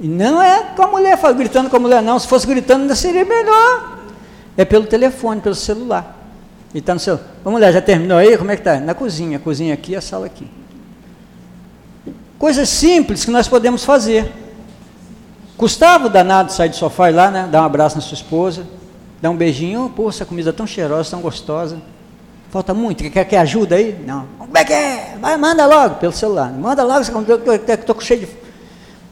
[0.00, 2.18] E não é com a mulher, gritando com a mulher, não.
[2.18, 3.98] Se fosse gritando, ainda seria melhor.
[4.56, 6.16] É pelo telefone, pelo celular.
[6.74, 7.24] E está no celular.
[7.44, 8.36] Ô mulher, já terminou aí?
[8.36, 8.80] Como é que está?
[8.80, 9.38] Na cozinha.
[9.38, 10.46] A cozinha aqui, a sala aqui.
[12.38, 14.32] Coisas simples que nós podemos fazer.
[15.56, 17.48] Custava danado sair do sofá e lá, né?
[17.50, 18.66] Dar um abraço na sua esposa
[19.24, 21.78] dá um beijinho, pô, essa comida é tão cheirosa, tão gostosa.
[22.50, 23.98] Falta muito, quer que ajuda aí?
[24.06, 24.26] Não.
[24.36, 25.16] Como é que é?
[25.18, 26.52] Vai, manda logo pelo celular.
[26.52, 28.43] Manda logo, estou cheio de.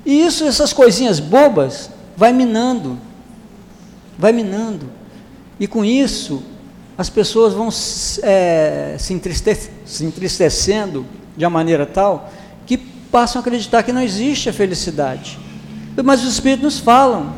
[0.05, 2.99] E isso, essas coisinhas bobas, vai minando,
[4.19, 4.87] vai minando.
[5.59, 6.43] E com isso,
[6.97, 7.69] as pessoas vão
[8.23, 12.31] é, se, entriste se entristecendo de uma maneira tal
[12.67, 15.39] que passam a acreditar que não existe a felicidade.
[16.05, 17.35] Mas os Espíritos nos falam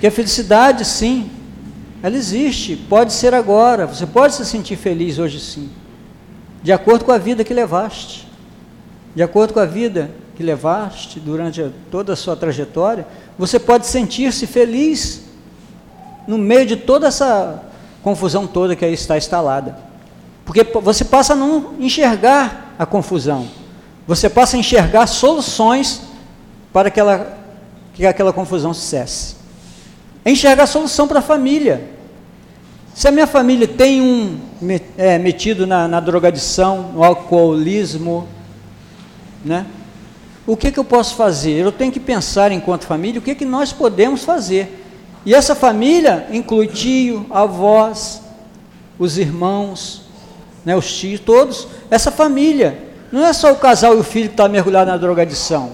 [0.00, 1.30] que a felicidade, sim,
[2.02, 5.70] ela existe, pode ser agora, você pode se sentir feliz hoje sim,
[6.62, 8.28] de acordo com a vida que levaste,
[9.14, 13.06] de acordo com a vida que levaste durante toda a sua trajetória,
[13.38, 15.22] você pode sentir-se feliz
[16.28, 17.62] no meio de toda essa
[18.02, 19.78] confusão toda que aí está instalada.
[20.44, 23.48] Porque você passa a não enxergar a confusão,
[24.06, 26.02] você passa a enxergar soluções
[26.72, 27.36] para aquela,
[27.94, 29.36] que aquela confusão cesse.
[30.24, 31.88] Enxergar solução para a família.
[32.94, 34.38] Se a minha família tem um
[34.98, 38.28] é, metido na, na drogadição, no alcoolismo,
[39.44, 39.66] né?
[40.46, 41.64] O que, que eu posso fazer?
[41.64, 44.84] Eu tenho que pensar enquanto família o que, que nós podemos fazer.
[45.24, 48.22] E essa família inclui tio, avós,
[48.96, 50.02] os irmãos,
[50.64, 51.66] né, os tios, todos.
[51.90, 52.86] Essa família.
[53.10, 55.72] Não é só o casal e o filho que está mergulhado na drogadição.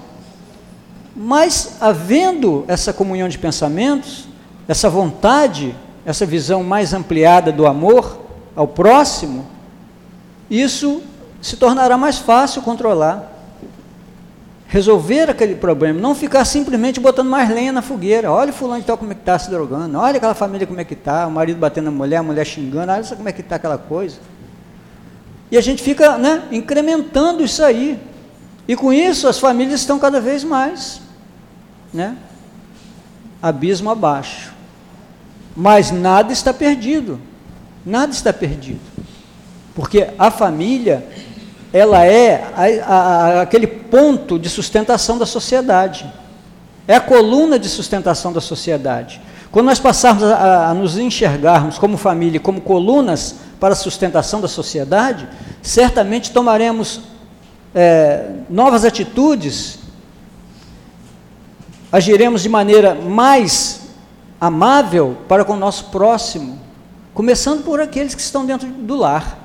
[1.15, 4.27] Mas, havendo essa comunhão de pensamentos,
[4.67, 5.75] essa vontade,
[6.07, 8.21] essa visão mais ampliada do amor
[8.57, 9.47] ao próximo,
[10.51, 11.03] isso
[11.43, 13.32] se tornará mais fácil controlar
[14.73, 18.33] resolver aquele problema, não ficar simplesmente botando mais lenha na fogueira.
[18.33, 20.85] Olha fulano de tal como é que está se drogando, olha aquela família como é
[20.85, 23.57] que está, o marido batendo na mulher, a mulher xingando, olha como é que está
[23.57, 24.17] aquela coisa.
[25.51, 28.01] E a gente fica né, incrementando isso aí.
[28.67, 31.03] E com isso as famílias estão cada vez mais
[31.93, 32.17] né,
[33.43, 34.55] abismo abaixo.
[35.55, 37.21] Mas nada está perdido.
[37.85, 38.81] Nada está perdido.
[39.75, 41.07] Porque a família
[41.73, 46.13] ela é a, a, aquele ponto de sustentação da sociedade.
[46.87, 49.21] É a coluna de sustentação da sociedade.
[49.51, 54.49] Quando nós passarmos a, a nos enxergarmos como família, como colunas para a sustentação da
[54.49, 55.29] sociedade,
[55.63, 57.01] certamente tomaremos
[57.75, 59.79] é, novas atitudes,
[61.91, 63.83] agiremos de maneira mais
[64.41, 66.59] amável para com o nosso próximo,
[67.15, 69.42] começando por aqueles que estão dentro do lar.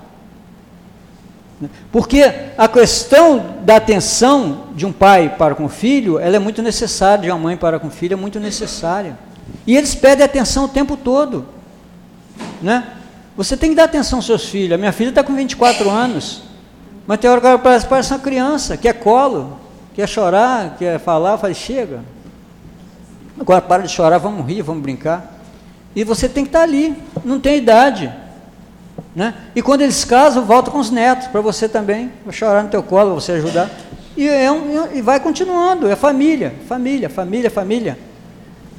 [1.91, 6.61] Porque a questão da atenção de um pai para com o filho, ela é muito
[6.61, 9.17] necessária, de uma mãe para com o filho é muito necessária.
[9.65, 11.45] E eles pedem atenção o tempo todo.
[12.61, 12.87] Né?
[13.35, 14.73] Você tem que dar atenção aos seus filhos.
[14.73, 16.43] A minha filha está com 24 anos,
[17.07, 19.59] mas tem hora que ela parece, parece uma criança, quer colo,
[19.95, 22.01] quer chorar, quer falar, faz chega.
[23.39, 25.39] Agora para de chorar, vamos rir, vamos brincar.
[25.95, 28.11] E você tem que estar ali, não tem idade.
[29.15, 29.33] Né?
[29.55, 32.83] E quando eles casam, volta com os netos, para você também, vou chorar no teu
[32.83, 33.69] colo, você ajudar.
[34.15, 37.97] E, é um, e vai continuando, é família, família, família, família.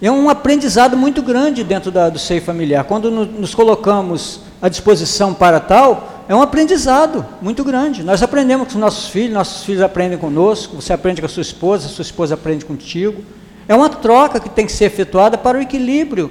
[0.01, 2.85] É um aprendizado muito grande dentro da, do seio familiar.
[2.85, 8.05] Quando no, nos colocamos à disposição para tal, é um aprendizado muito grande.
[8.05, 11.41] Nós aprendemos com os nossos filhos, nossos filhos aprendem conosco, você aprende com a sua
[11.41, 13.25] esposa, a sua esposa aprende contigo.
[13.67, 16.31] É uma troca que tem que ser efetuada para o equilíbrio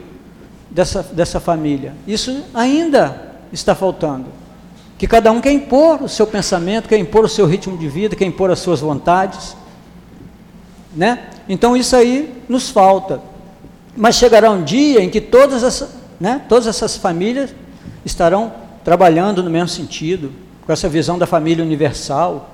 [0.69, 1.93] dessa, dessa família.
[2.07, 4.25] Isso ainda está faltando?
[4.97, 8.15] Que cada um quer impor o seu pensamento, quer impor o seu ritmo de vida,
[8.15, 9.55] quer impor as suas vontades.
[10.95, 11.27] Né?
[11.47, 13.21] Então isso aí nos falta.
[13.95, 17.53] Mas chegará um dia em que todas, essa, né, todas essas famílias
[18.05, 20.31] estarão trabalhando no mesmo sentido,
[20.65, 22.51] com essa visão da família universal,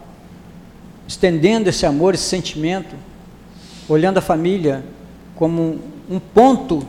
[1.07, 2.95] estendendo esse amor, esse sentimento,
[3.87, 4.83] olhando a família
[5.35, 5.79] como
[6.09, 6.85] um ponto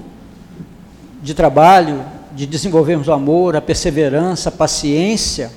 [1.23, 5.51] de trabalho, de desenvolvermos o amor, a perseverança, a paciência.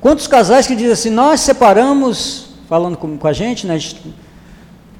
[0.00, 3.78] Quantos casais que dizem assim, nós separamos, falando com, com a gente, né,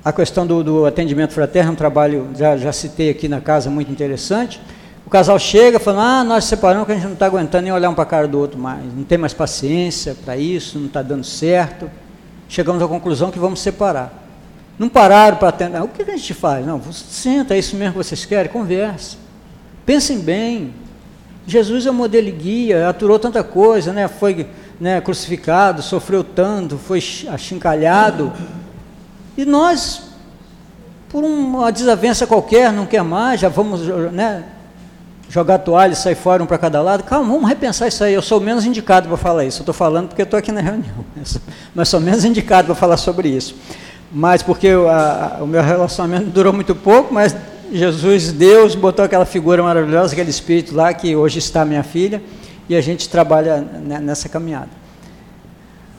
[0.05, 3.91] a questão do, do, atendimento fraterno, um trabalho, já, já citei aqui na casa, muito
[3.91, 4.61] interessante.
[5.05, 7.91] O casal chega falando, ah, nós separamos porque a gente não está aguentando nem olhar
[7.91, 11.03] um para a cara do outro mais, não tem mais paciência para isso, não está
[11.03, 11.91] dando certo.
[12.49, 14.25] Chegamos à conclusão que vamos separar.
[14.79, 16.65] Não pararam para atender, o que a gente faz?
[16.67, 19.17] Não, senta, é isso mesmo que vocês querem, conversa.
[19.85, 20.75] Pensem bem,
[21.47, 24.09] Jesus é o modelo guia, aturou tanta coisa, né?
[24.09, 24.47] foi
[24.81, 28.33] né, crucificado, sofreu tanto, foi achincalhado.
[29.37, 30.03] E nós,
[31.09, 33.83] por uma desavença qualquer, não quer mais, já vamos
[34.13, 34.45] né,
[35.29, 37.05] jogar toalha e sair fora um para cada lado.
[37.05, 38.15] Calma, vamos repensar isso aí.
[38.15, 39.59] Eu sou menos indicado para falar isso.
[39.59, 41.05] Eu estou falando porque estou aqui na reunião.
[41.75, 43.55] Mas sou menos indicado para falar sobre isso.
[44.11, 47.35] Mas porque a, o meu relacionamento durou muito pouco, mas
[47.73, 52.23] Jesus, Deus, botou aquela figura maravilhosa, aquele espírito lá, que hoje está minha filha,
[52.69, 54.71] e a gente trabalha nessa caminhada.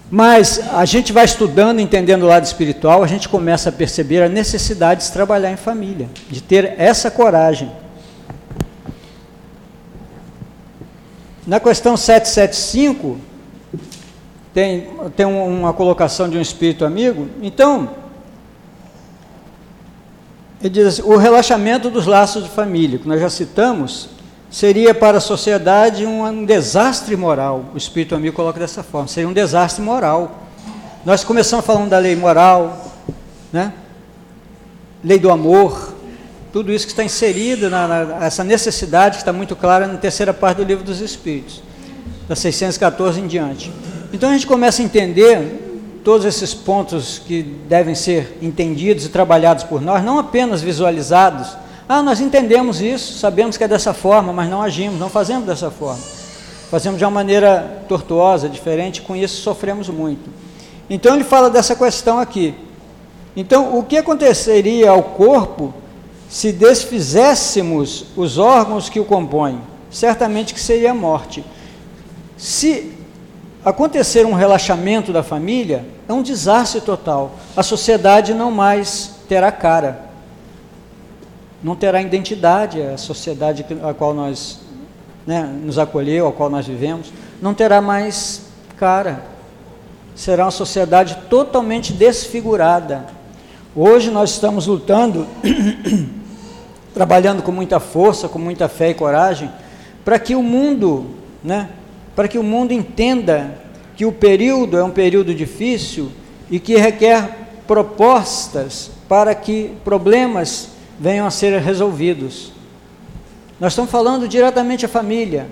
[0.10, 4.30] Mas a gente vai estudando, entendendo o lado espiritual, a gente começa a perceber a
[4.30, 7.70] necessidade de trabalhar em família, de ter essa coragem.
[11.46, 13.18] Na questão 775,
[14.54, 17.28] tem, tem uma colocação de um espírito amigo.
[17.42, 17.90] Então,
[20.62, 24.10] ele diz assim, o relaxamento dos laços de família, que nós já citamos,
[24.50, 27.66] seria para a sociedade um, um desastre moral.
[27.74, 30.44] O espírito amigo coloca dessa forma: seria um desastre moral.
[31.06, 32.92] Nós começamos falando da lei moral,
[33.52, 33.72] né?
[35.04, 35.94] lei do amor,
[36.52, 40.34] tudo isso que está inserido na, na essa necessidade que está muito clara na terceira
[40.34, 41.62] parte do livro dos Espíritos,
[42.28, 43.72] da 614 em diante.
[44.12, 45.67] Então a gente começa a entender
[46.04, 51.56] todos esses pontos que devem ser entendidos e trabalhados por nós, não apenas visualizados
[51.90, 55.72] ah, nós entendemos isso, sabemos que é dessa forma, mas não agimos, não fazemos dessa
[55.72, 56.02] forma.
[56.70, 60.30] Fazemos de uma maneira tortuosa, diferente, com isso sofremos muito.
[60.90, 62.54] Então ele fala dessa questão aqui.
[63.38, 65.74] Então, o que aconteceria ao corpo
[66.28, 69.62] se desfizéssemos os órgãos que o compõem?
[69.90, 71.46] Certamente que seria a morte.
[72.36, 72.97] Se
[73.70, 77.36] acontecer um relaxamento da família, é um desastre total.
[77.56, 80.08] A sociedade não mais terá cara
[81.62, 84.60] não terá identidade, a sociedade a qual nós
[85.26, 87.12] né, nos acolheu, a qual nós vivemos,
[87.42, 88.44] não terá mais
[88.78, 89.24] cara.
[90.16, 93.06] Será uma sociedade totalmente desfigurada.
[93.76, 95.28] Hoje nós estamos lutando,
[96.94, 99.52] trabalhando com muita força, com muita fé e coragem,
[100.04, 101.08] para que o mundo,
[101.44, 101.70] né,
[102.18, 103.60] para que o mundo entenda
[103.96, 106.10] que o período é um período difícil
[106.50, 107.30] e que requer
[107.68, 112.52] propostas para que problemas venham a ser resolvidos.
[113.60, 115.46] Nós estamos falando diretamente à família.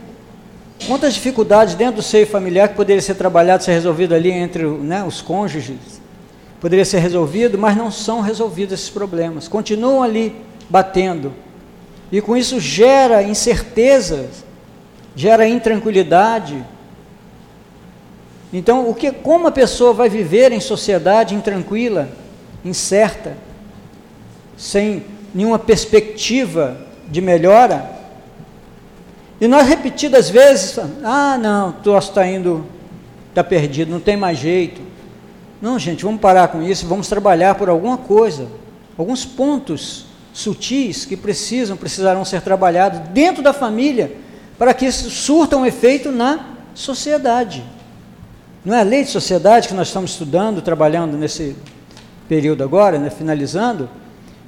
[0.88, 5.04] Quantas dificuldades dentro do seio familiar que poderia ser trabalhado, ser resolvido ali entre né,
[5.04, 6.02] os cônjuges,
[6.60, 10.36] poderia ser resolvido, mas não são resolvidos esses problemas, continuam ali
[10.68, 11.32] batendo.
[12.12, 14.45] E com isso gera incertezas,
[15.16, 16.64] gera intranquilidade.
[18.52, 22.10] Então, o que, como a pessoa vai viver em sociedade intranquila,
[22.64, 23.38] incerta,
[24.58, 25.04] sem
[25.34, 27.94] nenhuma perspectiva de melhora.
[29.40, 32.66] E nós repetidas vezes, ah, não, troço está indo,
[33.30, 34.82] está perdido, não tem mais jeito.
[35.62, 38.48] Não, gente, vamos parar com isso, vamos trabalhar por alguma coisa,
[38.98, 44.12] alguns pontos sutis que precisam, precisarão ser trabalhados dentro da família,
[44.58, 46.40] para que isso surta um efeito na
[46.74, 47.64] sociedade.
[48.64, 51.56] Não é a lei de sociedade que nós estamos estudando, trabalhando nesse
[52.28, 53.90] período agora, né, finalizando?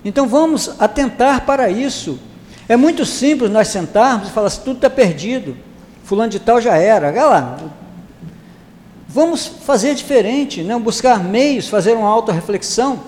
[0.04, 2.20] Então vamos atentar para isso.
[2.68, 5.56] É muito simples nós sentarmos e falar assim, tudo está perdido.
[6.04, 7.10] Fulano de tal já era.
[7.10, 7.58] Olha lá.
[9.08, 10.78] Vamos fazer diferente, né?
[10.78, 13.00] buscar meios, fazer uma auto-reflexão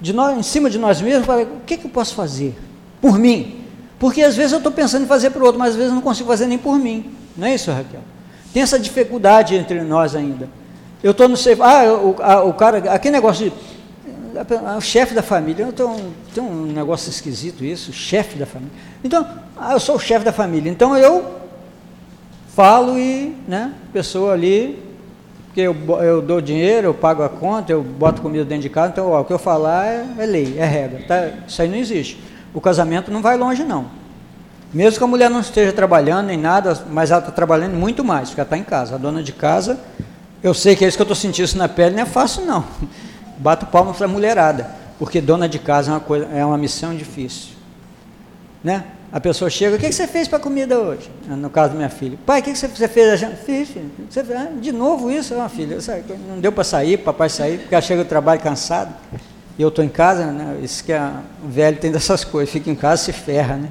[0.00, 2.54] de nós, em cima de nós mesmos, para o que, que eu posso fazer
[3.00, 3.65] por mim?
[3.98, 5.94] Porque às vezes eu estou pensando em fazer para o outro, mas às vezes eu
[5.94, 7.12] não consigo fazer nem por mim.
[7.36, 8.00] Não é isso, Raquel?
[8.52, 10.48] Tem essa dificuldade entre nós ainda.
[11.02, 11.36] Eu estou no.
[11.62, 12.92] Ah, o, a, o cara.
[12.92, 13.52] Aquele negócio de
[14.76, 18.72] o chefe da família, um, tem um negócio esquisito isso, chefe da família.
[19.02, 19.26] Então,
[19.56, 21.24] ah, eu sou o chefe da família, então eu
[22.48, 24.82] falo e, né, pessoa ali,
[25.46, 28.92] porque eu, eu dou dinheiro, eu pago a conta, eu boto comida dentro de casa,
[28.92, 31.30] então ó, o que eu falar é, é lei, é regra, tá?
[31.46, 32.18] isso aí não existe.
[32.56, 33.84] O casamento não vai longe não.
[34.72, 38.30] Mesmo que a mulher não esteja trabalhando nem nada, mas ela está trabalhando muito mais,
[38.30, 38.94] porque ela está em casa.
[38.94, 39.78] A dona de casa,
[40.42, 42.46] eu sei que é isso que eu estou sentindo isso na pele, não é fácil
[42.46, 42.64] não
[43.36, 46.96] bato palmas para a mulherada, porque dona de casa é uma, coisa, é uma missão
[46.96, 47.50] difícil.
[48.64, 48.84] Né?
[49.12, 51.10] A pessoa chega, o que, você fez para a comida hoje?
[51.28, 52.18] No caso da minha filha.
[52.24, 53.20] Pai, o que, você fez?
[53.44, 53.90] Fiz, filho.
[54.08, 55.34] Você, ah, de novo isso?
[55.34, 55.76] É uma filha.
[56.26, 58.94] Não deu para sair, papai sair, porque ela chega do trabalho cansado.
[59.58, 60.58] E eu estou em casa, né?
[60.62, 62.52] Isso que a, o velho tem dessas coisas.
[62.52, 63.68] Fica em casa se ferra, né?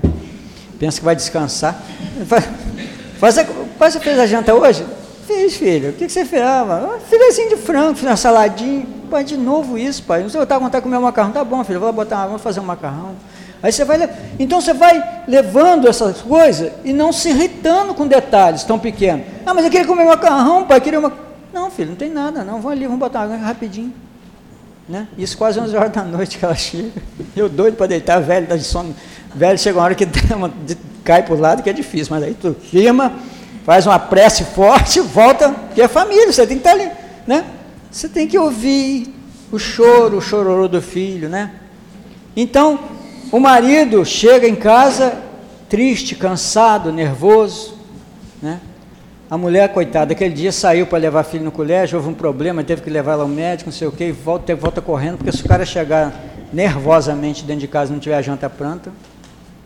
[0.80, 1.80] Pensa que vai descansar.
[2.28, 2.46] Faz,
[3.78, 4.86] faz a, fez a janta hoje?
[5.28, 5.90] Fiz, filho.
[5.90, 6.42] O que, que você fez?
[6.42, 8.86] Ah, filezinho de frango, fiz uma saladinha.
[9.10, 10.24] Pai, de novo isso, pai.
[10.24, 11.32] Não sei, eu vontade de comer um macarrão.
[11.32, 13.16] Tá bom, filho, vou botar, vamos fazer um macarrão.
[13.62, 18.64] Aí você vai, então você vai levando essas coisas e não se irritando com detalhes
[18.64, 19.26] tão pequenos.
[19.46, 21.12] Ah, mas eu queria comer macarrão, pai, queria uma...
[21.54, 22.56] Não, filho, não tem nada, não.
[22.56, 23.94] Vamos ali, vamos botar água rapidinho.
[24.88, 25.08] Né?
[25.18, 26.92] Isso quase 11 horas da noite que ela chega.
[27.36, 28.96] Eu doido para deitar, velho, tá de sono.
[29.34, 30.06] Velho, chega uma hora que
[31.04, 33.14] cai para o lado que é difícil, mas aí tu firma
[33.66, 36.90] faz uma prece forte, volta, porque é família, você tem que estar ali,
[37.26, 37.46] né?
[37.90, 39.12] Você tem que ouvir
[39.52, 41.52] o choro, o chororô do filho, né?
[42.36, 42.80] Então,
[43.32, 45.18] o marido chega em casa
[45.68, 47.76] triste, cansado, nervoso,
[48.42, 48.60] né?
[49.30, 52.64] A mulher, coitada, aquele dia saiu para levar a filha no colégio, houve um problema,
[52.64, 55.32] teve que levar ela ao médico, não sei o quê, e volta, volta correndo, porque
[55.32, 56.14] se o cara chegar
[56.54, 58.92] nervosamente dentro de casa e não tiver a janta pronta,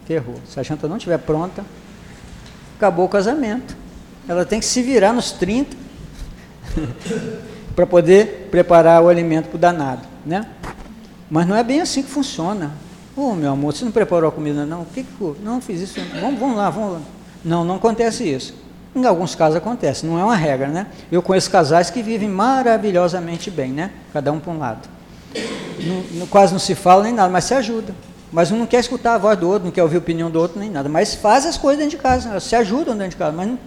[0.06, 0.36] ferrou.
[0.48, 1.66] Se a janta não estiver pronta,
[2.78, 3.76] acabou o casamento.
[4.30, 5.76] Ela tem que se virar nos 30
[7.76, 10.48] para poder preparar o alimento para o danado, né?
[11.30, 12.72] Mas não é bem assim que funciona.
[13.16, 14.84] Ô, oh, meu amor, você não preparou a comida não?
[14.84, 16.00] O que que Não, fiz isso.
[16.22, 17.02] Vamos, vamos lá, vamos lá.
[17.44, 18.54] Não, não acontece isso.
[18.96, 20.88] Em alguns casos acontece, não é uma regra, né?
[21.12, 23.92] Eu conheço casais que vivem maravilhosamente bem, né?
[24.12, 24.90] Cada um para um lado.
[26.14, 27.94] Não, quase não se fala nem nada, mas se ajuda.
[28.32, 30.40] Mas um não quer escutar a voz do outro, não quer ouvir a opinião do
[30.40, 30.90] outro, nem nada.
[30.90, 33.36] Mas faz as coisas dentro de casa, se ajudam dentro de casa.
[33.36, 33.60] Mas não...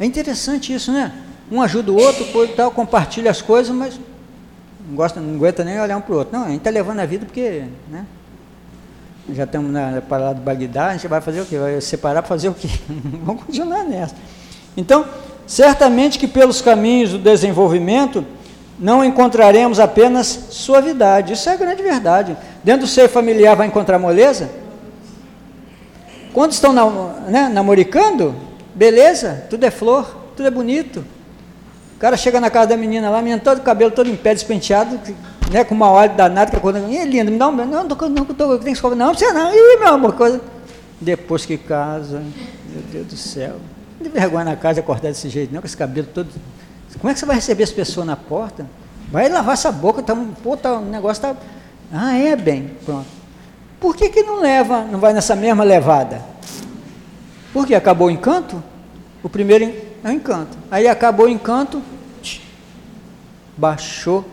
[0.00, 1.12] É interessante isso, né?
[1.50, 2.26] Um ajuda o outro,
[2.56, 3.98] tal, compartilha as coisas, mas
[4.88, 6.36] não, gosta, não aguenta nem olhar um para o outro.
[6.36, 8.06] Não, a gente está levando a vida porque, né?
[9.30, 11.56] Já estamos na parada do Bagdá, a gente vai fazer o quê?
[11.56, 12.68] Vai separar para fazer o quê?
[13.22, 14.16] Vamos continuar nessa.
[14.76, 15.04] Então,
[15.46, 18.24] certamente que pelos caminhos do desenvolvimento
[18.78, 21.34] não encontraremos apenas suavidade.
[21.34, 22.36] Isso é a grande verdade.
[22.64, 24.50] Dentro do seio familiar vai encontrar moleza?
[26.32, 26.72] Quando estão
[27.28, 28.34] né, namoricando,
[28.74, 31.04] beleza, tudo é flor, tudo é bonito.
[31.96, 34.98] O cara chega na casa da menina lá, menina todo cabelo todo em pé, despenteado,
[35.50, 37.84] né, com uma óleo danada, que a coisa, é linda, me dá um, não, não,
[37.84, 40.40] não, não, tem que escovar, não, precisa não, ih, meu amor, coisa.
[41.00, 42.22] Depois que casa,
[42.70, 43.72] meu Deus do céu, não
[44.02, 46.28] de vergonha na casa acordar desse jeito, não, com esse cabelo todo.
[46.98, 48.66] Como é que você vai receber as pessoas na porta?
[49.10, 51.36] Vai lavar essa boca, tá, pô, tá, o negócio tá.
[51.92, 53.06] Ah, é bem, pronto.
[53.80, 56.22] Por que, que não leva, não vai nessa mesma levada?
[57.52, 58.62] Porque acabou o encanto?
[59.22, 59.64] O primeiro
[60.02, 60.56] é o encanto.
[60.70, 61.82] Aí acabou o encanto,
[63.56, 64.24] baixou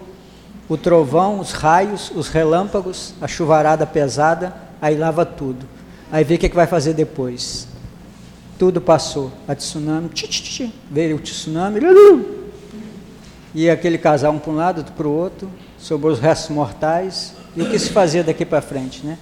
[0.70, 5.66] o trovão, os raios, os relâmpagos, a chuvarada pesada, aí lava tudo.
[6.12, 7.68] Aí vê o que, é que vai fazer depois.
[8.58, 9.32] Tudo passou.
[9.48, 11.80] A tsunami, tch, tch, tch, veio o tsunami,
[13.56, 15.50] e aquele casal um para um lado, outro para o outro,
[15.80, 19.18] sobre os restos mortais, e o que se fazia daqui para frente, né?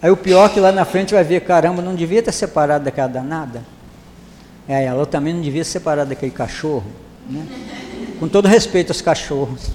[0.00, 2.84] Aí o pior é que lá na frente vai ver, caramba, não devia ter separado
[2.84, 3.64] daquela danada.
[4.68, 6.86] É, ela também não devia ser separada daquele cachorro,
[7.28, 7.44] né?
[8.20, 9.72] Com todo respeito aos cachorros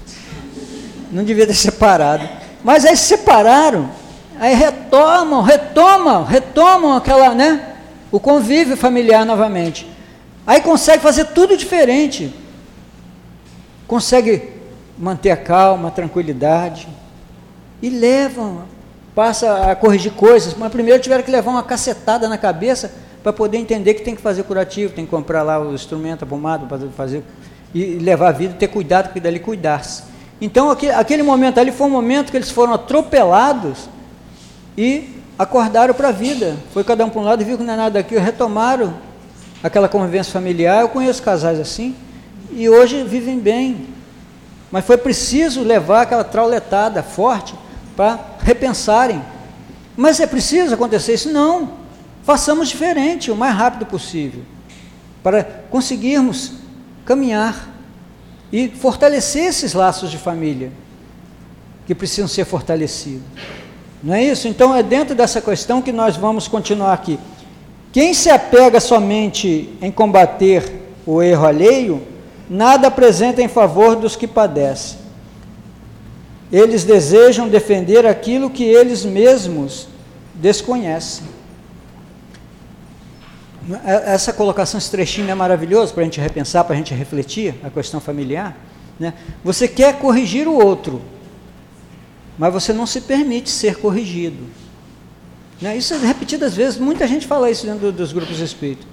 [1.12, 2.28] não devia ter separado.
[2.64, 3.90] Mas aí separaram,
[4.40, 7.74] aí retomam, retomam, retomam aquela, né?
[8.10, 9.86] O convívio familiar novamente.
[10.46, 12.34] Aí consegue fazer tudo diferente.
[13.86, 14.50] Consegue
[14.98, 16.88] manter a calma, a tranquilidade.
[17.80, 18.62] E levam,
[19.14, 20.54] passa a corrigir coisas.
[20.54, 22.92] Mas primeiro tiveram que levar uma cacetada na cabeça
[23.22, 26.26] para poder entender que tem que fazer curativo, tem que comprar lá o instrumento, a
[26.26, 27.22] pomada, para fazer
[27.74, 30.11] e levar a vida, ter cuidado, porque dali cuidar-se.
[30.42, 33.88] Então, aquele momento ali foi um momento que eles foram atropelados
[34.76, 36.56] e acordaram para a vida.
[36.74, 38.92] Foi cada um para um lado e viu que não é nada daquilo, retomaram
[39.62, 40.80] aquela convivência familiar.
[40.80, 41.94] Eu conheço casais assim
[42.50, 43.86] e hoje vivem bem.
[44.68, 47.54] Mas foi preciso levar aquela trauletada forte
[47.94, 49.22] para repensarem.
[49.96, 51.30] Mas é preciso acontecer isso?
[51.30, 51.70] Não.
[52.24, 54.42] Façamos diferente, o mais rápido possível,
[55.22, 56.54] para conseguirmos
[57.04, 57.68] caminhar
[58.52, 60.70] e fortalecer esses laços de família
[61.86, 63.22] que precisam ser fortalecidos.
[64.02, 64.46] Não é isso?
[64.46, 67.18] Então é dentro dessa questão que nós vamos continuar aqui.
[67.92, 72.02] Quem se apega somente em combater o erro alheio,
[72.48, 74.98] nada apresenta em favor dos que padecem.
[76.50, 79.88] Eles desejam defender aquilo que eles mesmos
[80.34, 81.31] desconhecem.
[83.84, 87.54] É, essa colocação, esse trechinho é maravilhoso para a gente repensar, para a gente refletir
[87.62, 88.56] a questão familiar.
[88.98, 89.14] Né?
[89.44, 91.00] Você quer corrigir o outro,
[92.38, 94.44] mas você não se permite ser corrigido.
[95.60, 95.76] Né?
[95.76, 98.86] Isso é repetidas vezes, muita gente fala isso dentro dos grupos espíritos.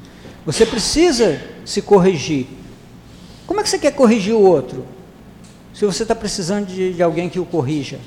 [0.46, 2.48] Você precisa se corrigir.
[3.48, 4.86] Como é que você quer corrigir o outro?
[5.74, 8.00] Se você está precisando de, de alguém que o corrija.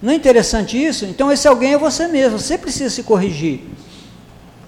[0.00, 1.04] Não é interessante isso?
[1.04, 3.60] Então esse alguém é você mesmo, você precisa se corrigir.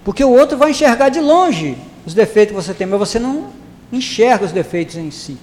[0.05, 3.51] Porque o outro vai enxergar de longe os defeitos que você tem, mas você não
[3.91, 5.39] enxerga os defeitos em si.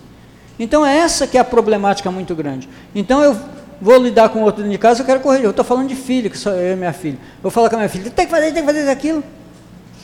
[0.59, 2.69] Então é essa que é a problemática muito grande.
[2.93, 3.35] Então eu
[3.81, 5.45] vou lidar com o outro dentro de casa, eu quero corrigir.
[5.45, 7.17] Eu estou falando de filho, que sou eu e minha filha.
[7.37, 9.23] Eu vou falar com a minha filha, tem que fazer, tem que fazer aquilo.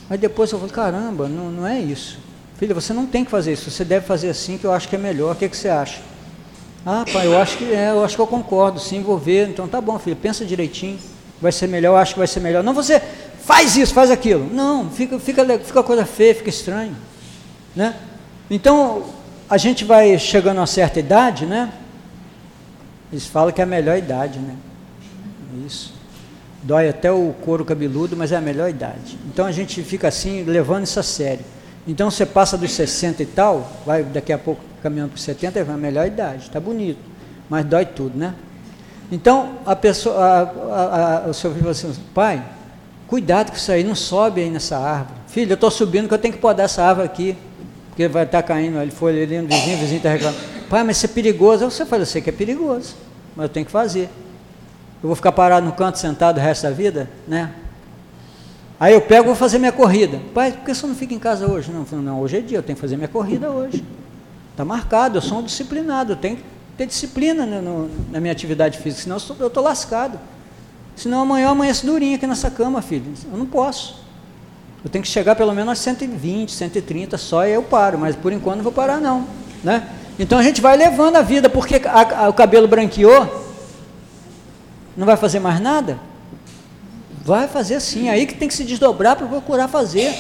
[0.10, 2.20] Aí depois eu falo, caramba, não, não é isso.
[2.58, 4.96] Filha, você não tem que fazer isso, você deve fazer assim, que eu acho que
[4.96, 5.34] é melhor.
[5.34, 6.00] O que, é que você acha?
[6.84, 9.48] Ah, pai, eu acho que é, eu acho que eu concordo, se envolver.
[9.50, 10.98] Então tá bom, filho, pensa direitinho.
[11.40, 12.64] Vai ser melhor, eu acho que vai ser melhor.
[12.64, 13.00] Não você
[13.48, 14.54] faz isso, faz aquilo.
[14.54, 16.96] Não, fica, fica, fica coisa feia, fica estranho.
[17.74, 17.96] Né?
[18.50, 19.06] Então,
[19.50, 21.72] a gente vai chegando a uma certa idade, né?
[23.10, 24.54] Eles falam que é a melhor idade, né?
[25.66, 25.94] Isso.
[26.62, 29.18] Dói até o couro cabeludo, mas é a melhor idade.
[29.32, 31.46] Então a gente fica assim, levando isso a sério.
[31.88, 35.62] Então você passa dos 60 e tal, vai daqui a pouco caminhando para 70, é
[35.62, 37.00] a melhor idade, está bonito,
[37.50, 38.34] mas dói tudo, né?
[39.10, 42.44] Então a pessoa, a, a, a, o seu filho falou assim, pai,
[43.08, 45.20] cuidado com isso aí, não sobe aí nessa árvore.
[45.28, 47.38] Filho, eu estou subindo que eu tenho que podar essa árvore aqui,
[47.90, 50.40] porque vai estar tá caindo, ele foi ali no vizinho, o vizinho está reclamando.
[50.70, 51.66] Pai, mas isso é perigoso.
[51.66, 52.96] Você fala, eu sei que é perigoso,
[53.36, 54.10] mas eu tenho que fazer.
[55.02, 57.52] Eu vou ficar parado no canto sentado o resto da vida, né?
[58.80, 60.20] Aí eu pego e vou fazer minha corrida.
[60.34, 61.72] Pai, por que você não fica em casa hoje?
[61.72, 63.84] Não, não, hoje é dia, eu tenho que fazer minha corrida hoje.
[64.52, 66.44] Está marcado, eu sou um disciplinado, eu tenho que
[66.78, 70.20] ter disciplina no, no, na minha atividade física, senão eu estou lascado.
[70.98, 73.14] Senão amanhã eu amanheço durinho aqui nessa cama, filho.
[73.32, 74.02] Eu não posso.
[74.84, 78.34] Eu tenho que chegar pelo menos a 120, 130 só e eu paro, mas por
[78.34, 79.28] enquanto não vou parar não.
[79.64, 79.88] Né?
[80.18, 83.46] Então a gente vai levando a vida, porque a, a, o cabelo branqueou,
[84.96, 86.00] não vai fazer mais nada?
[87.24, 90.16] Vai fazer sim, aí que tem que se desdobrar para procurar fazer.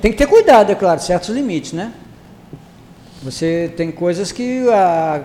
[0.00, 1.92] Tem que ter cuidado, é claro, certos limites, né?
[3.22, 5.22] Você tem coisas que ah,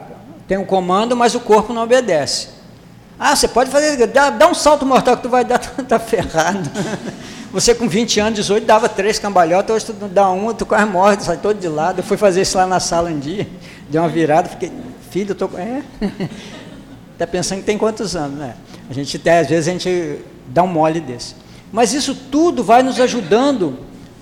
[0.47, 2.54] tem um comando, mas o corpo não obedece.
[3.19, 6.69] Ah, você pode fazer, dá, dá um salto mortal que tu vai dar, tá ferrado.
[7.51, 11.17] Você com 20 anos, 18, dava três cambalhotas, hoje tu dá uma, tu quase morre,
[11.21, 11.99] sai todo de lado.
[11.99, 13.47] Eu fui fazer isso lá na sala um dia,
[13.89, 14.71] deu uma virada, fiquei,
[15.09, 15.49] filho, eu tô.
[15.57, 15.81] É.
[17.13, 18.55] Está pensando que tem quantos anos, né?
[18.89, 21.35] A gente até, às vezes, a gente dá um mole desse.
[21.71, 23.79] Mas isso tudo vai nos ajudando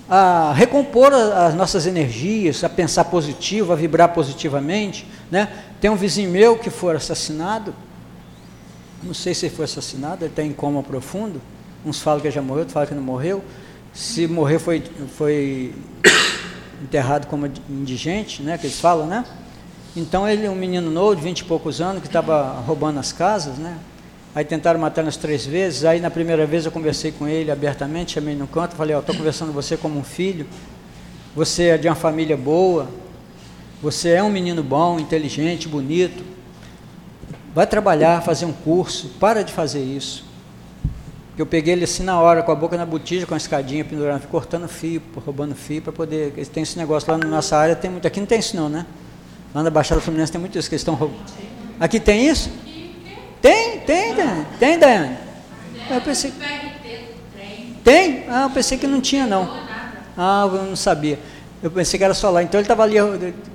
[0.08, 5.06] a recompor as nossas energias, a pensar positivo, a vibrar positivamente.
[5.30, 5.48] Né?
[5.80, 7.74] Tem um vizinho meu que foi assassinado,
[9.04, 11.40] não sei se foi assassinado, ele está em coma profundo.
[11.84, 13.44] Uns falam que já morreu, outros falam que não morreu.
[13.92, 14.82] Se morrer foi,
[15.16, 15.74] foi
[16.82, 19.24] enterrado como indigente, né, que eles falam, né?
[19.96, 23.58] Então ele, um menino novo, de vinte e poucos anos, que estava roubando as casas,
[23.58, 23.78] né?
[24.34, 25.84] Aí tentaram matar nas três vezes.
[25.84, 29.00] Aí na primeira vez eu conversei com ele abertamente, chamei no canto, falei: Ó, oh,
[29.00, 30.46] estou conversando com você como um filho.
[31.36, 32.88] Você é de uma família boa.
[33.80, 36.24] Você é um menino bom, inteligente, bonito.
[37.54, 39.10] Vai trabalhar, fazer um curso.
[39.20, 40.24] Para de fazer isso.
[41.36, 44.24] Eu peguei ele assim na hora, com a boca na botija, com a escadinha pendurada,
[44.28, 46.32] cortando fio, roubando fio para poder.
[46.52, 48.06] Tem esse negócio lá na nossa área, tem muito.
[48.06, 48.86] Aqui não tem isso não, né?
[49.54, 51.22] Lá na Baixada Fluminense tem muito isso que eles estão roubando.
[51.78, 52.50] Aqui tem isso?
[53.40, 54.46] Tem, tem, Daiane.
[54.58, 55.16] Tem, Daiane.
[55.90, 56.32] Eu pensei.
[57.82, 58.24] Tem?
[58.28, 59.64] Ah, eu pensei que não tinha, não.
[60.16, 61.18] Ah, eu não sabia.
[61.62, 62.42] Eu pensei que era só lá.
[62.42, 62.96] Então ele estava ali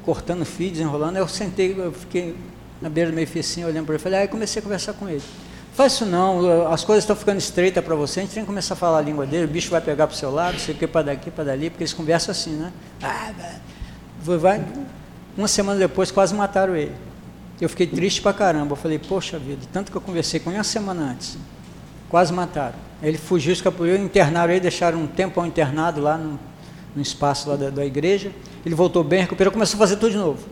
[0.03, 1.17] cortando fio, desenrolando.
[1.17, 2.35] Eu sentei, eu fiquei
[2.81, 4.03] na beira do meio fio olhando para ele.
[4.03, 5.21] Falei, aí ah, comecei a conversar com ele.
[5.73, 8.73] Faz isso não, as coisas estão ficando estreitas para você, a gente tem que começar
[8.73, 10.77] a falar a língua dele, o bicho vai pegar para o seu lado, sei o
[10.77, 12.73] que, para daqui, para dali, porque eles conversam assim, né?
[13.01, 13.31] Ah,
[14.21, 14.61] vai.
[15.37, 16.91] Uma semana depois quase mataram ele.
[17.61, 18.73] Eu fiquei triste pra caramba.
[18.73, 21.37] Eu falei, poxa vida, tanto que eu conversei com ele uma semana antes.
[22.09, 22.75] Quase mataram.
[23.01, 26.39] Ele fugiu, escapou, internaram ele, deixaram um tempo internado lá no,
[26.95, 28.31] no espaço lá da, da, igreja.
[28.65, 30.45] Ele voltou bem, recuperou, começou a fazer tudo de novo.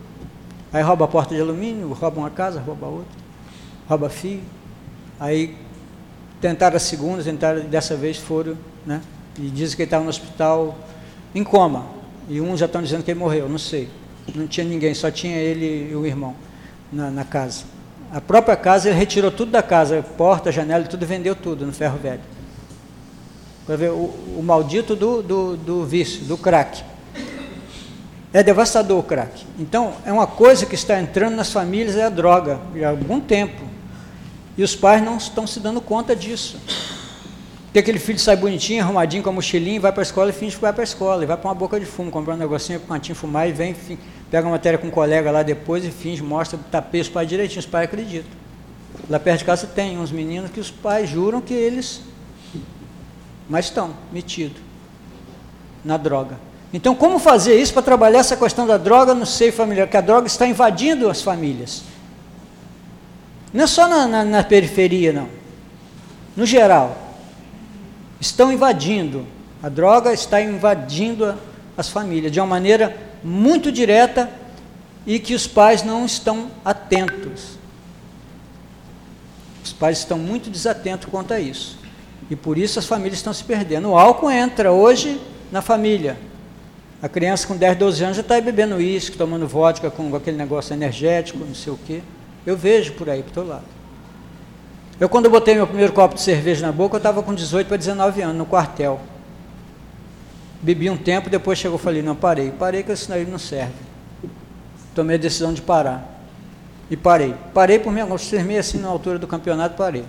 [0.72, 3.12] Aí rouba a porta de alumínio, rouba uma casa, rouba outra,
[3.88, 4.42] rouba fio.
[5.20, 5.56] Aí
[6.42, 9.02] tentaram a segunda, tentaram, dessa vez foram, né?
[9.40, 10.78] E dizem que ele estava no hospital
[11.34, 11.86] em coma.
[12.30, 13.90] E uns já estão dizendo que ele morreu, não sei.
[14.36, 16.36] Não tinha ninguém, só tinha ele e o irmão
[16.92, 17.64] na, na casa.
[18.12, 21.98] A própria casa, ele retirou tudo da casa, porta, janela, tudo, vendeu tudo no ferro
[21.98, 22.22] velho.
[23.66, 26.84] Para ver o, o maldito do, do, do vício, do crack.
[28.34, 29.46] É devastador o crack.
[29.58, 33.64] Então, é uma coisa que está entrando nas famílias, é a droga, há algum tempo.
[34.58, 36.60] E os pais não estão se dando conta disso.
[37.66, 40.56] Porque aquele filho sai bonitinho, arrumadinho com a mochilinha, vai para a escola e finge
[40.56, 42.80] que vai para a escola, e vai para uma boca de fumo, comprar um negocinho
[42.80, 43.76] com um cantinho fumar e vem,
[44.32, 47.60] pega uma matéria com um colega lá depois e finge, mostra, tapei os pais direitinho,
[47.60, 48.32] os pais acreditam.
[49.10, 52.02] Lá perto de casa tem uns meninos que os pais juram que eles,
[53.48, 54.58] mas estão metidos
[55.86, 56.47] na droga.
[56.74, 59.88] Então, como fazer isso para trabalhar essa questão da droga no seio familiar?
[59.88, 61.84] Que a droga está invadindo as famílias.
[63.54, 65.30] Não é só na, na, na periferia, não.
[66.36, 66.98] No geral.
[68.20, 69.26] Estão invadindo.
[69.64, 71.36] A droga está invadindo
[71.78, 74.30] as famílias de uma maneira muito direta
[75.06, 77.58] e que os pais não estão atentos.
[79.64, 81.78] Os pais estão muito desatentos quanto a isso.
[82.30, 83.90] E por isso as famílias estão se perdendo.
[83.90, 85.20] O álcool entra hoje
[85.52, 86.18] na família.
[87.02, 90.74] A criança com 10, 12 anos já está bebendo uísque, tomando vodka com aquele negócio
[90.74, 92.02] energético, não sei o quê.
[92.46, 93.66] Eu vejo por aí, por todo lado.
[95.00, 97.78] Eu, quando botei meu primeiro copo de cerveja na boca, eu estava com 18 para
[97.78, 99.00] 19 anos, no quartel.
[100.60, 102.50] Bebi um tempo, depois chegou e falei, não, parei.
[102.50, 103.74] Parei que aí não serve.
[104.96, 106.20] Tomei a decisão de parar.
[106.90, 107.36] E parei.
[107.54, 110.04] Parei por minha firmei assim na altura do campeonato, parei.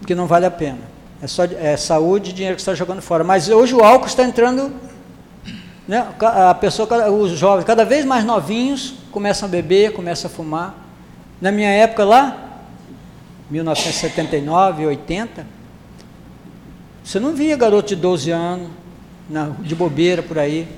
[0.00, 0.80] Porque não vale a pena.
[1.22, 3.22] É só é saúde e dinheiro que está jogando fora.
[3.22, 4.72] Mas hoje o álcool está entrando
[5.88, 6.06] Né?
[6.20, 10.74] A pessoa, os jovens, cada vez mais novinhos, começam a beber, começam a fumar.
[11.40, 12.36] Na minha época lá,
[13.50, 15.46] 1979, 80,
[17.02, 18.68] você não via garoto de 12 anos,
[19.30, 20.68] na, de bobeira por aí.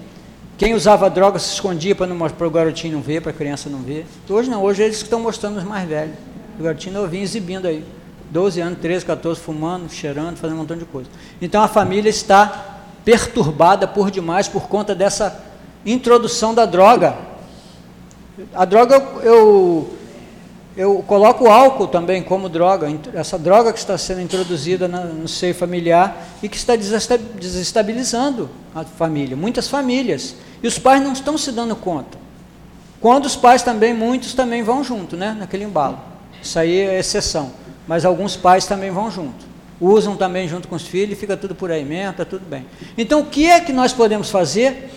[0.57, 4.07] Quem usava droga se escondia para o garotinho não ver, para a criança não ver.
[4.29, 6.15] Hoje não, hoje eles estão mostrando os mais velhos.
[6.59, 7.85] O garotinho novinho exibindo aí.
[8.31, 11.11] 12 anos, 13, 14, fumando, cheirando, fazendo um montão de coisa.
[11.43, 15.43] Então a família está perturbada por demais por conta dessa
[15.85, 17.17] introdução da droga.
[18.55, 19.91] A droga eu,
[20.77, 25.55] eu coloco o álcool também como droga, essa droga que está sendo introduzida no seio
[25.55, 30.35] familiar e que está desestabilizando a família, muitas famílias.
[30.63, 32.19] E os pais não estão se dando conta.
[33.01, 35.99] Quando os pais também, muitos também vão junto, né, naquele embalo.
[36.43, 37.51] Isso aí é exceção,
[37.89, 39.50] mas alguns pais também vão junto.
[39.81, 42.67] Usam também junto com os filhos fica tudo por aí está tudo bem.
[42.99, 44.91] Então, o que é que nós podemos fazer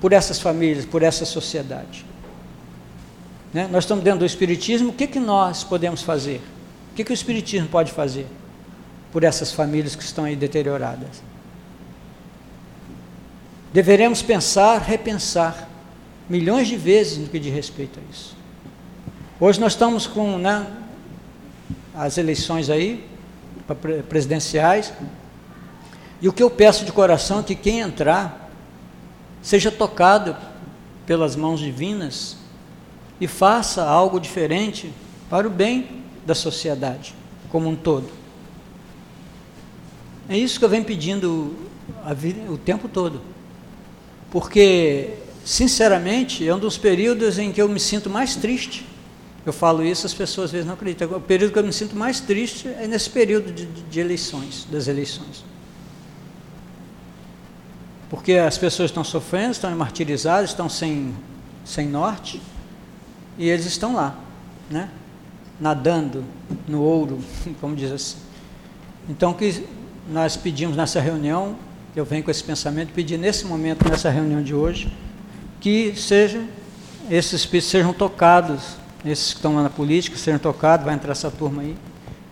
[0.00, 2.06] por essas famílias, por essa sociedade?
[3.52, 3.68] Né?
[3.70, 6.40] Nós estamos dentro do Espiritismo, o que, que nós podemos fazer?
[6.92, 8.26] O que, que o Espiritismo pode fazer
[9.10, 11.22] por essas famílias que estão aí deterioradas?
[13.72, 15.68] Deveremos pensar, repensar,
[16.28, 18.36] milhões de vezes no que diz respeito a isso.
[19.40, 20.66] Hoje nós estamos com né,
[21.94, 23.04] as eleições aí,
[24.08, 24.92] presidenciais,
[26.20, 28.50] e o que eu peço de coração é que quem entrar
[29.42, 30.36] seja tocado
[31.06, 32.36] pelas mãos divinas
[33.20, 34.92] e faça algo diferente
[35.30, 37.14] para o bem da sociedade
[37.50, 38.08] como um todo.
[40.28, 41.56] É isso que eu venho pedindo
[42.14, 43.20] vida, o tempo todo.
[44.30, 45.14] Porque,
[45.44, 48.86] sinceramente, é um dos períodos em que eu me sinto mais triste.
[49.48, 51.08] Eu falo isso, as pessoas às vezes não acreditam.
[51.16, 54.88] O período que eu me sinto mais triste é nesse período de, de eleições, das
[54.88, 55.42] eleições.
[58.10, 61.14] Porque as pessoas estão sofrendo, estão martirizadas, estão sem,
[61.64, 62.42] sem norte
[63.38, 64.18] e eles estão lá,
[64.68, 64.90] né?
[65.58, 66.22] nadando
[66.68, 67.18] no ouro,
[67.58, 68.18] como diz assim.
[69.08, 69.66] Então, que
[70.10, 71.56] nós pedimos nessa reunião,
[71.96, 74.92] eu venho com esse pensamento, pedir nesse momento, nessa reunião de hoje,
[75.58, 76.44] que seja,
[77.08, 81.30] esses espíritos sejam tocados, esses que estão lá na política, sejam tocados, vai entrar essa
[81.30, 81.76] turma aí,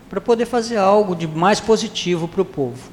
[0.09, 2.91] para poder fazer algo de mais positivo para o povo.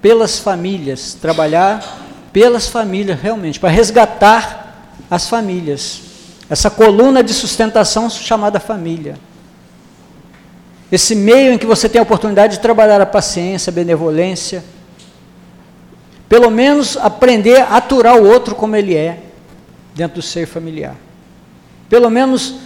[0.00, 2.02] Pelas famílias, trabalhar
[2.32, 6.02] pelas famílias realmente, para resgatar as famílias,
[6.50, 9.16] essa coluna de sustentação chamada família.
[10.90, 14.64] Esse meio em que você tem a oportunidade de trabalhar a paciência, a benevolência,
[16.28, 19.20] pelo menos aprender a aturar o outro como ele é,
[19.94, 20.96] dentro do seio familiar.
[21.88, 22.56] Pelo menos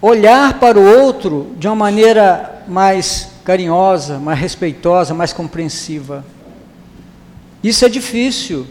[0.00, 6.24] olhar para o outro de uma maneira mais carinhosa, mais respeitosa, mais compreensiva.
[7.62, 8.66] Isso é difícil.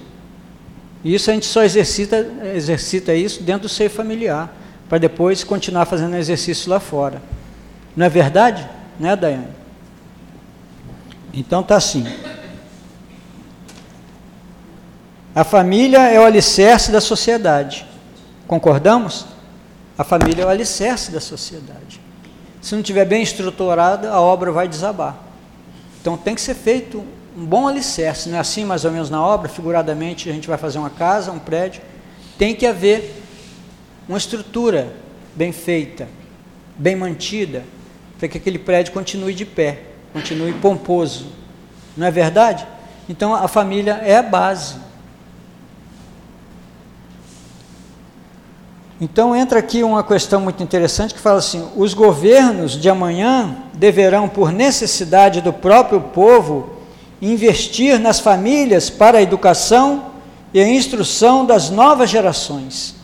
[1.04, 4.54] Isso a gente só exercita, exercita isso dentro do seio familiar,
[4.88, 7.22] para depois continuar fazendo exercício lá fora.
[7.96, 8.68] Não é verdade?
[9.00, 9.48] Né, Daiane?
[11.34, 12.06] Então tá assim.
[15.34, 17.86] A família é o alicerce da sociedade.
[18.48, 19.26] Concordamos?
[20.00, 22.00] A família é o alicerce da sociedade.
[22.62, 25.18] Se não estiver bem estruturada, a obra vai desabar.
[26.00, 27.04] Então tem que ser feito
[27.38, 30.58] um bom alicerce, não é assim mais ou menos na obra, figuradamente a gente vai
[30.58, 31.82] fazer uma casa, um prédio,
[32.38, 33.22] tem que haver
[34.08, 34.96] uma estrutura
[35.36, 36.08] bem feita,
[36.78, 37.66] bem mantida,
[38.18, 39.84] para que aquele prédio continue de pé,
[40.14, 41.28] continue pomposo.
[41.98, 42.66] Não é verdade?
[43.10, 44.76] Então a família é a base.
[49.02, 54.28] Então entra aqui uma questão muito interessante que fala assim: os governos de amanhã deverão,
[54.28, 56.78] por necessidade do próprio povo,
[57.22, 60.12] investir nas famílias para a educação
[60.54, 62.96] e a instrução das novas gerações.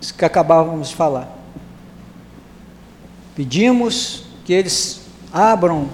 [0.00, 1.28] Isso que acabávamos de falar.
[3.34, 5.00] Pedimos que eles
[5.32, 5.88] abram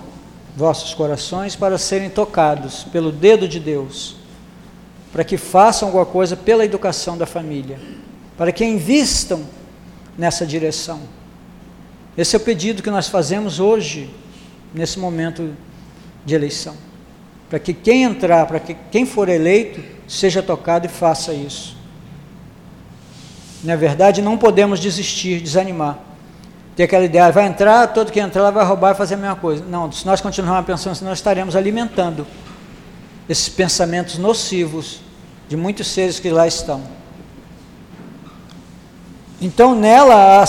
[0.56, 4.16] vossos corações para serem tocados pelo dedo de Deus,
[5.12, 7.78] para que façam alguma coisa pela educação da família,
[8.36, 9.44] para que invistam
[10.16, 11.00] nessa direção.
[12.16, 14.08] Esse é o pedido que nós fazemos hoje,
[14.72, 15.54] nesse momento
[16.24, 16.76] de eleição.
[17.48, 21.76] Para que quem entrar, para que quem for eleito, seja tocado e faça isso.
[23.62, 25.98] Na verdade, não podemos desistir, desanimar.
[26.76, 29.64] Ter aquela ideia, vai entrar, todo que entrar vai roubar e fazer a mesma coisa.
[29.64, 32.26] Não, se nós continuarmos pensando assim, nós estaremos alimentando
[33.28, 35.00] esses pensamentos nocivos
[35.48, 36.82] de muitos seres que lá estão.
[39.44, 40.42] Então, nela,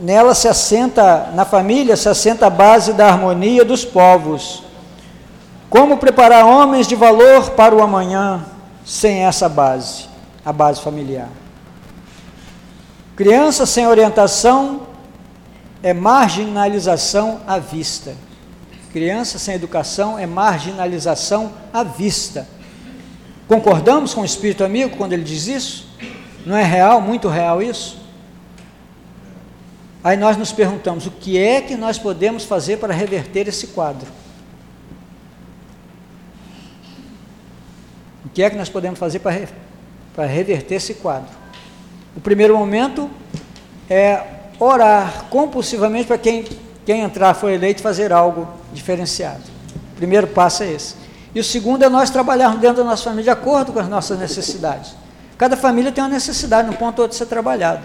[0.00, 4.62] nela se assenta, na família se assenta a base da harmonia dos povos
[5.68, 8.46] Como preparar homens de valor para o amanhã
[8.84, 10.04] sem essa base,
[10.44, 11.28] a base familiar?
[13.16, 14.82] Criança sem orientação
[15.82, 18.14] é marginalização à vista.
[18.92, 22.46] Criança sem educação é marginalização à vista.
[23.48, 25.88] Concordamos com o espírito amigo quando ele diz isso?
[26.46, 28.01] Não é real, muito real isso?
[30.04, 34.08] Aí nós nos perguntamos: o que é que nós podemos fazer para reverter esse quadro?
[38.24, 39.46] O que é que nós podemos fazer para,
[40.14, 41.28] para reverter esse quadro?
[42.16, 43.10] O primeiro momento
[43.88, 44.22] é
[44.58, 46.44] orar compulsivamente para quem,
[46.84, 49.42] quem entrar for eleito fazer algo diferenciado.
[49.92, 50.94] O primeiro passo é esse.
[51.34, 54.18] E o segundo é nós trabalharmos dentro da nossa família de acordo com as nossas
[54.18, 54.94] necessidades.
[55.38, 57.82] Cada família tem uma necessidade, no ponto outro ser trabalhado.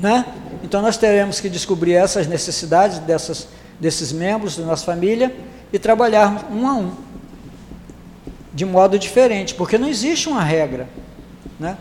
[0.00, 0.24] Né?
[0.64, 3.48] Então nós teremos que descobrir essas necessidades dessas,
[3.78, 5.34] desses membros da nossa família
[5.70, 6.92] e trabalharmos um a um,
[8.52, 10.88] de modo diferente, porque não existe uma regra.
[11.58, 11.76] Né?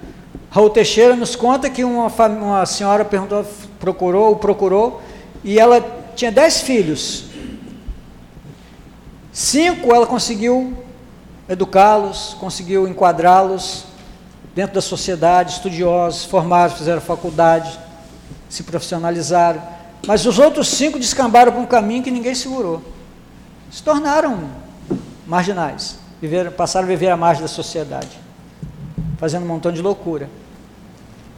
[0.51, 3.45] Raul Teixeira nos conta que uma, uma senhora perguntou,
[3.79, 5.01] procurou, procurou,
[5.43, 5.81] e ela
[6.15, 7.25] tinha dez filhos.
[9.31, 10.77] Cinco ela conseguiu
[11.47, 13.85] educá-los, conseguiu enquadrá-los
[14.53, 17.79] dentro da sociedade, estudiosos, formados, fizeram faculdade,
[18.49, 19.61] se profissionalizaram.
[20.05, 22.81] Mas os outros cinco descambaram para um caminho que ninguém segurou.
[23.71, 24.49] Se tornaram
[25.25, 28.29] marginais, viveram, passaram a viver à margem da sociedade
[29.19, 30.29] fazendo um montão de loucura.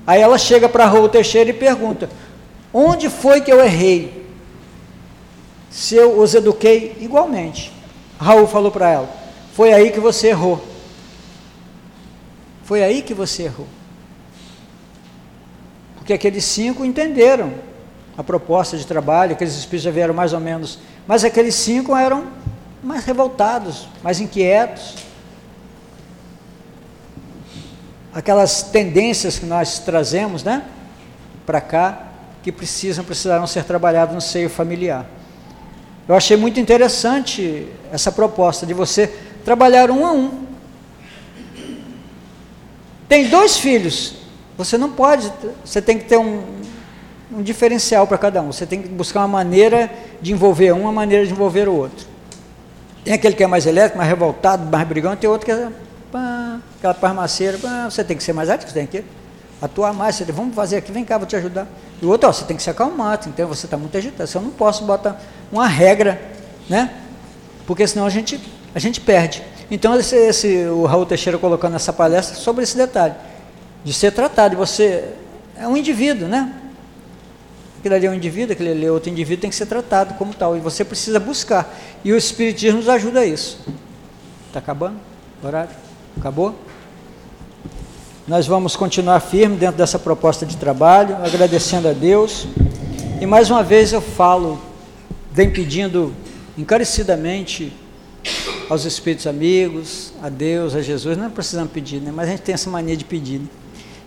[0.06, 2.10] Aí ela chega para Raul Teixeira e pergunta:
[2.72, 4.30] onde foi que eu errei?
[5.70, 7.74] Se eu os eduquei igualmente.
[8.20, 9.10] Raul falou para ela:
[9.54, 10.64] foi aí que você errou.
[12.64, 13.68] Foi aí que você errou.
[16.02, 17.54] Porque aqueles cinco entenderam
[18.18, 22.28] a proposta de trabalho, aqueles espíritos já vieram mais ou menos, mas aqueles cinco eram
[22.84, 24.96] mais revoltados, mais inquietos
[28.14, 30.64] aquelas tendências que nós trazemos, né,
[31.46, 32.08] para cá,
[32.44, 35.06] que precisam, precisarão ser trabalhadas no seio familiar.
[36.08, 39.08] Eu achei muito interessante essa proposta de você
[39.46, 40.46] trabalhar um a um.
[43.08, 44.16] Tem dois filhos,
[44.64, 45.32] você não pode,
[45.64, 46.44] você tem que ter um,
[47.32, 48.52] um diferencial para cada um.
[48.52, 49.90] Você tem que buscar uma maneira
[50.22, 52.06] de envolver um, uma maneira de envolver o outro.
[53.04, 55.70] Tem aquele que é mais elétrico, mais revoltado, mais brigão, tem outro que é
[56.12, 59.04] pá, aquela farmaceira, pá, você tem que ser mais ético, você tem que
[59.62, 61.68] atuar mais, você, vamos fazer aqui, vem cá, vou te ajudar.
[62.02, 64.42] E o outro, ó, você tem que se acalmar, então você está muito agitado, eu
[64.42, 65.20] não posso botar
[65.52, 66.22] uma regra,
[66.70, 66.92] né?
[67.66, 68.40] Porque senão a gente,
[68.76, 69.44] a gente perde.
[69.70, 73.16] Então esse, esse, o Raul Teixeira colocando essa palestra sobre esse detalhe,
[73.84, 75.14] de ser tratado, você
[75.56, 76.54] é um indivíduo, né?
[77.80, 80.34] Aquele ali é um indivíduo, aquele ali é outro indivíduo, tem que ser tratado como
[80.34, 80.56] tal.
[80.56, 81.76] E você precisa buscar.
[82.04, 83.60] E o Espiritismo nos ajuda a isso.
[84.48, 84.98] Está acabando
[85.42, 85.72] o horário?
[86.20, 86.56] Acabou?
[88.28, 92.46] Nós vamos continuar firme dentro dessa proposta de trabalho, agradecendo a Deus.
[93.20, 94.62] E mais uma vez eu falo,
[95.32, 96.14] vem pedindo
[96.56, 97.74] encarecidamente
[98.70, 102.12] aos espíritos amigos, a Deus, a Jesus, não precisamos pedir, né?
[102.14, 103.40] mas a gente tem essa mania de pedir.
[103.40, 103.48] Né?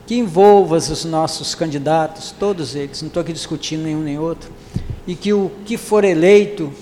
[0.06, 4.50] Que envolva os nossos candidatos, todos eles, não estou aqui discutindo nenhum nem outro,
[5.06, 6.72] e que o que for eleito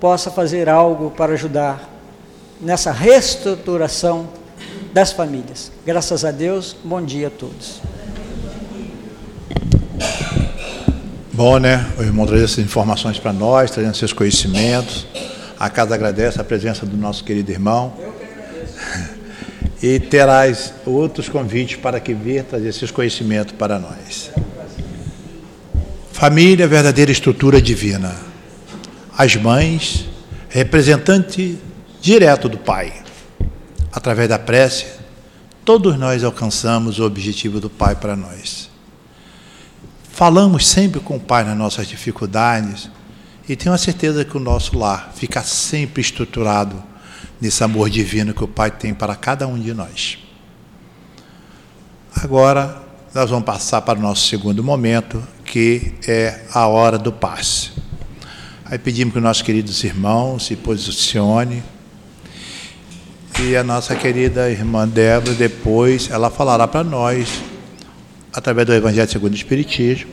[0.00, 1.90] possa fazer algo para ajudar
[2.60, 4.28] nessa reestruturação
[4.92, 5.72] das famílias.
[5.84, 7.80] Graças a Deus, bom dia a todos.
[11.32, 11.86] Bom, né?
[11.98, 15.06] O irmão traz essas informações para nós, trazendo seus conhecimentos.
[15.58, 17.92] A casa agradece a presença do nosso querido irmão.
[19.82, 24.30] E terás outros convites para que venha trazer seus conhecimentos para nós.
[26.12, 28.16] Família, verdadeira estrutura divina.
[29.16, 30.06] As mães,
[30.48, 31.58] representante
[32.00, 32.92] direto do Pai.
[33.92, 34.86] Através da prece,
[35.64, 38.70] todos nós alcançamos o objetivo do Pai para nós.
[40.10, 42.88] Falamos sempre com o Pai nas nossas dificuldades
[43.46, 46.82] e tenho a certeza que o nosso lar fica sempre estruturado
[47.40, 50.18] nesse amor divino que o Pai tem para cada um de nós.
[52.14, 52.82] Agora,
[53.14, 57.70] nós vamos passar para o nosso segundo momento, que é a hora do passe.
[58.64, 61.62] Aí pedimos que os nossos queridos irmãos se posicionem
[63.40, 67.42] e a nossa querida irmã Débora, depois, ela falará para nós,
[68.32, 70.10] através do Evangelho segundo o Espiritismo,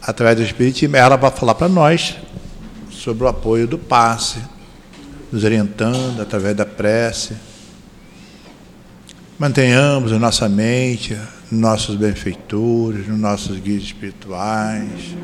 [0.00, 2.16] através do Espiritismo, ela vai falar para nós
[3.04, 4.38] sobre o apoio do passe,
[5.30, 7.36] nos orientando através da prece.
[9.38, 11.14] Mantenhamos a nossa mente,
[11.52, 15.14] nossos benfeitores, nos nossos guias espirituais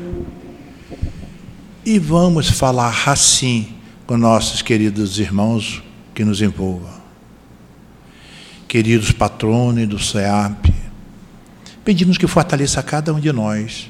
[1.83, 3.69] e vamos falar assim
[4.05, 5.81] com nossos queridos irmãos
[6.13, 7.01] que nos envolvam.
[8.67, 10.71] Queridos patronos do SEAP,
[11.83, 13.89] pedimos que fortaleça cada um de nós,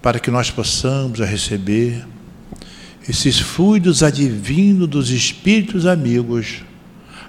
[0.00, 2.06] para que nós possamos receber
[3.08, 6.62] esses fluidos advindo dos espíritos amigos,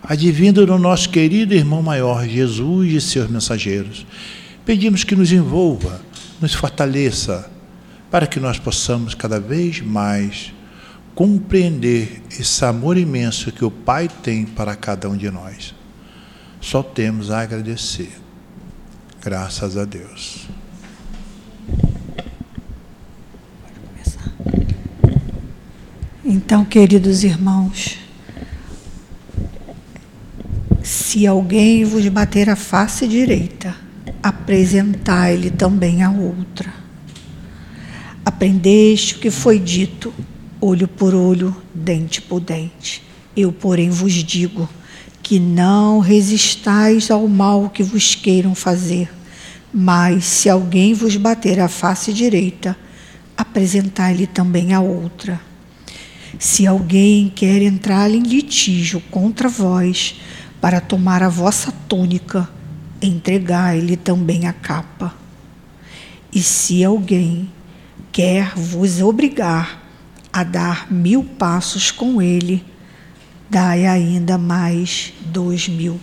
[0.03, 4.05] advindo do nosso querido irmão maior, Jesus e seus mensageiros.
[4.65, 6.01] Pedimos que nos envolva,
[6.41, 7.49] nos fortaleça,
[8.11, 10.53] para que nós possamos cada vez mais
[11.15, 15.73] compreender esse amor imenso que o Pai tem para cada um de nós.
[16.61, 18.11] Só temos a agradecer.
[19.21, 20.47] Graças a Deus.
[26.25, 27.97] Então, queridos irmãos,
[30.81, 33.75] se alguém vos bater a face direita,
[34.21, 36.73] apresentai-lhe também a outra.
[38.23, 40.13] Aprendeste o que foi dito,
[40.61, 43.03] olho por olho, dente por dente.
[43.35, 44.69] Eu, porém, vos digo
[45.21, 49.11] que não resistais ao mal que vos queiram fazer,
[49.73, 52.77] mas se alguém vos bater a face direita,
[53.35, 55.52] apresentai-lhe também a outra.
[56.39, 60.19] Se alguém quer entrar em litígio contra vós
[60.59, 62.49] para tomar a vossa túnica,
[63.01, 65.13] entregai-lhe também a capa.
[66.31, 67.49] E se alguém
[68.11, 69.83] quer vos obrigar
[70.31, 72.63] a dar mil passos com ele,
[73.49, 75.99] dai ainda mais dois mil.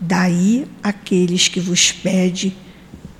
[0.00, 2.56] Daí aqueles que vos pede,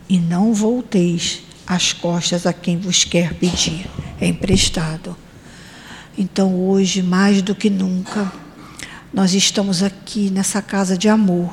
[0.09, 3.87] e não volteis as costas a quem vos quer pedir,
[4.21, 5.15] é emprestado.
[6.17, 8.33] Então hoje, mais do que nunca,
[9.13, 11.53] nós estamos aqui nessa casa de amor,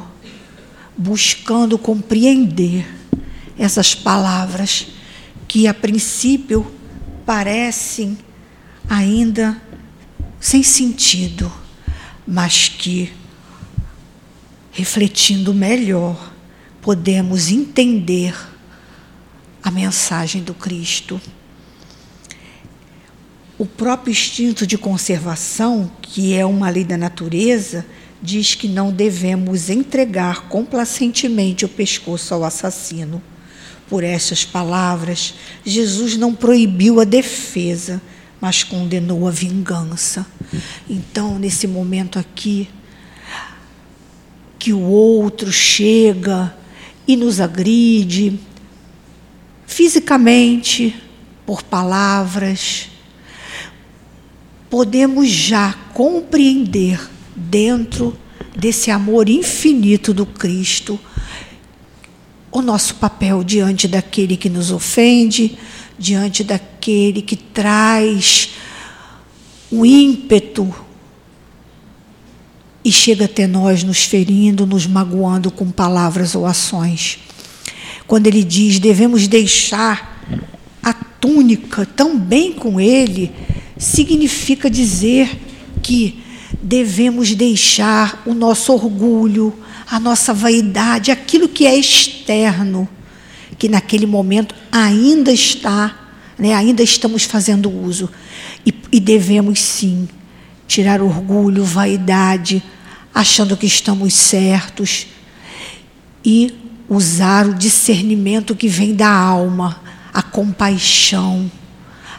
[0.98, 2.88] buscando compreender
[3.58, 4.88] essas palavras
[5.48, 6.72] que a princípio
[7.26, 8.18] parecem
[8.90, 9.62] ainda
[10.40, 11.52] sem sentido,
[12.26, 13.12] mas que,
[14.72, 16.32] refletindo melhor,
[16.82, 18.36] podemos entender
[19.64, 21.20] a mensagem do Cristo.
[23.58, 27.86] O próprio instinto de conservação, que é uma lei da natureza,
[28.22, 33.22] diz que não devemos entregar complacentemente o pescoço ao assassino
[33.90, 35.34] por essas palavras,
[35.66, 38.02] Jesus não proibiu a defesa,
[38.40, 40.26] mas condenou a vingança.
[40.90, 42.70] Então, nesse momento aqui,
[44.60, 46.54] que o outro chega
[47.08, 48.38] e nos agride
[49.66, 50.96] fisicamente,
[51.46, 52.90] por palavras,
[54.70, 57.00] podemos já compreender
[57.36, 58.18] dentro
[58.56, 61.00] desse amor infinito do Cristo
[62.52, 65.58] o nosso papel diante daquele que nos ofende,
[65.98, 68.50] diante daquele que traz
[69.70, 70.74] o ímpeto
[72.84, 77.20] e chega até nós nos ferindo, nos magoando com palavras ou ações.
[78.08, 80.24] Quando ele diz devemos deixar
[80.82, 83.32] a túnica também com ele,
[83.78, 85.30] significa dizer
[85.82, 86.24] que
[86.62, 89.54] devemos deixar o nosso orgulho,
[89.90, 92.88] a nossa vaidade, aquilo que é externo,
[93.58, 98.10] que naquele momento ainda está, né, ainda estamos fazendo uso.
[98.66, 100.08] E, e devemos sim
[100.68, 102.62] tirar orgulho, vaidade,
[103.14, 105.08] achando que estamos certos
[106.24, 106.54] e
[106.90, 109.82] usar o discernimento que vem da alma,
[110.14, 111.50] a compaixão,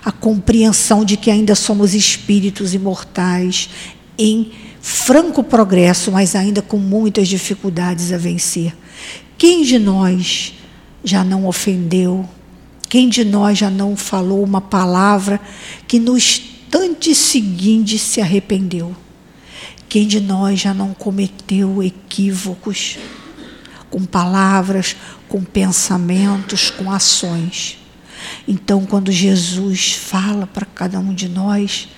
[0.04, 3.68] a compreensão de que ainda somos espíritos imortais
[4.16, 8.74] em franco progresso, mas ainda com muitas dificuldades a vencer.
[9.36, 10.54] Quem de nós
[11.04, 12.28] já não ofendeu?
[12.88, 15.40] Quem de nós já não falou uma palavra
[15.86, 18.96] que no instante seguinte se arrependeu?
[19.88, 22.98] Quem de nós já não cometeu equívocos
[23.88, 24.96] com palavras,
[25.28, 27.77] com pensamentos, com ações?
[28.46, 31.88] Então, quando Jesus fala para cada um de nós,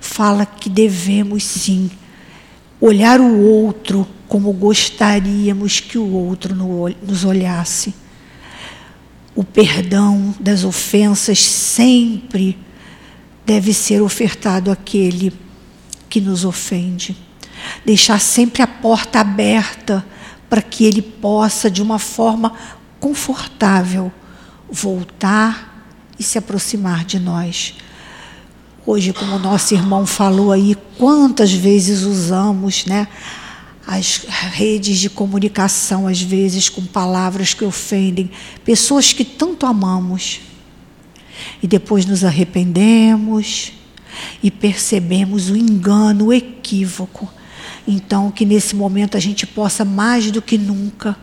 [0.00, 1.90] fala que devemos sim
[2.80, 7.94] olhar o outro como gostaríamos que o outro nos olhasse.
[9.34, 12.56] O perdão das ofensas sempre
[13.44, 15.32] deve ser ofertado àquele
[16.08, 17.16] que nos ofende.
[17.84, 20.04] Deixar sempre a porta aberta
[20.48, 22.52] para que ele possa, de uma forma
[22.98, 24.12] confortável,
[24.70, 25.69] voltar
[26.20, 27.74] e se aproximar de nós.
[28.86, 33.08] Hoje, como nosso irmão falou aí, quantas vezes usamos né,
[33.86, 38.30] as redes de comunicação, às vezes com palavras que ofendem,
[38.62, 40.40] pessoas que tanto amamos.
[41.62, 43.72] e depois nos arrependemos
[44.42, 47.32] e percebemos o engano, o equívoco.
[47.88, 51.16] Então, que nesse momento a gente possa mais do que nunca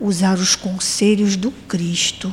[0.00, 2.32] usar os conselhos do Cristo,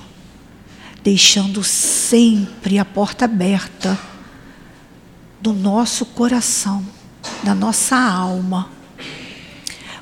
[1.03, 3.99] deixando sempre a porta aberta
[5.41, 6.85] do nosso coração,
[7.43, 8.69] da nossa alma,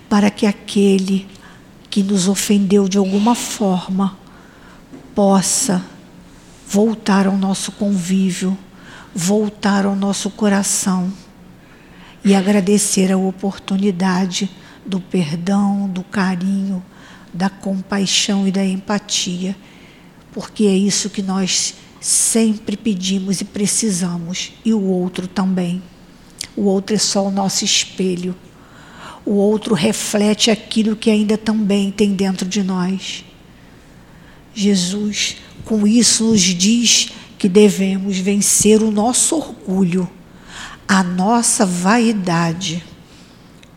[0.08, 1.28] para que aquele
[1.90, 4.16] que nos ofendeu de alguma forma
[5.16, 5.84] possa
[6.68, 8.56] voltar ao nosso convívio,
[9.14, 11.12] voltar ao nosso coração
[12.24, 14.50] e agradecer a oportunidade
[14.86, 16.84] do perdão, do carinho,
[17.34, 19.56] da compaixão e da empatia,
[20.32, 25.82] porque é isso que nós sempre pedimos e precisamos, e o outro também.
[26.56, 28.36] O outro é só o nosso espelho.
[29.26, 33.24] O outro reflete aquilo que ainda também tem dentro de nós.
[34.54, 40.10] Jesus, com isso, nos diz que devemos vencer o nosso orgulho,
[40.88, 42.84] a nossa vaidade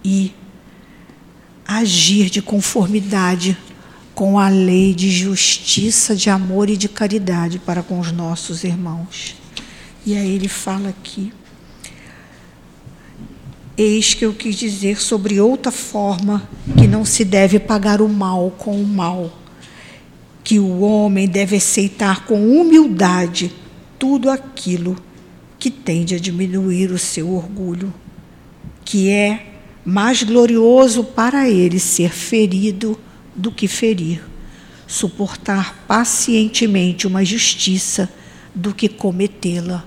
[0.04, 0.32] e
[1.66, 3.56] agir de conformidade
[4.14, 9.36] com a lei de justiça, de amor e de caridade para com os nossos irmãos.
[10.06, 11.32] E aí ele fala aqui.
[13.76, 16.48] Eis que eu quis dizer sobre outra forma
[16.78, 19.44] que não se deve pagar o mal com o mal
[20.44, 23.50] que o homem deve aceitar com humildade
[23.98, 24.94] tudo aquilo
[25.58, 27.92] que tende a diminuir o seu orgulho,
[28.84, 32.98] que é mais glorioso para ele ser ferido
[33.34, 34.22] do que ferir,
[34.86, 38.08] suportar pacientemente uma justiça
[38.54, 39.84] do que cometê-la.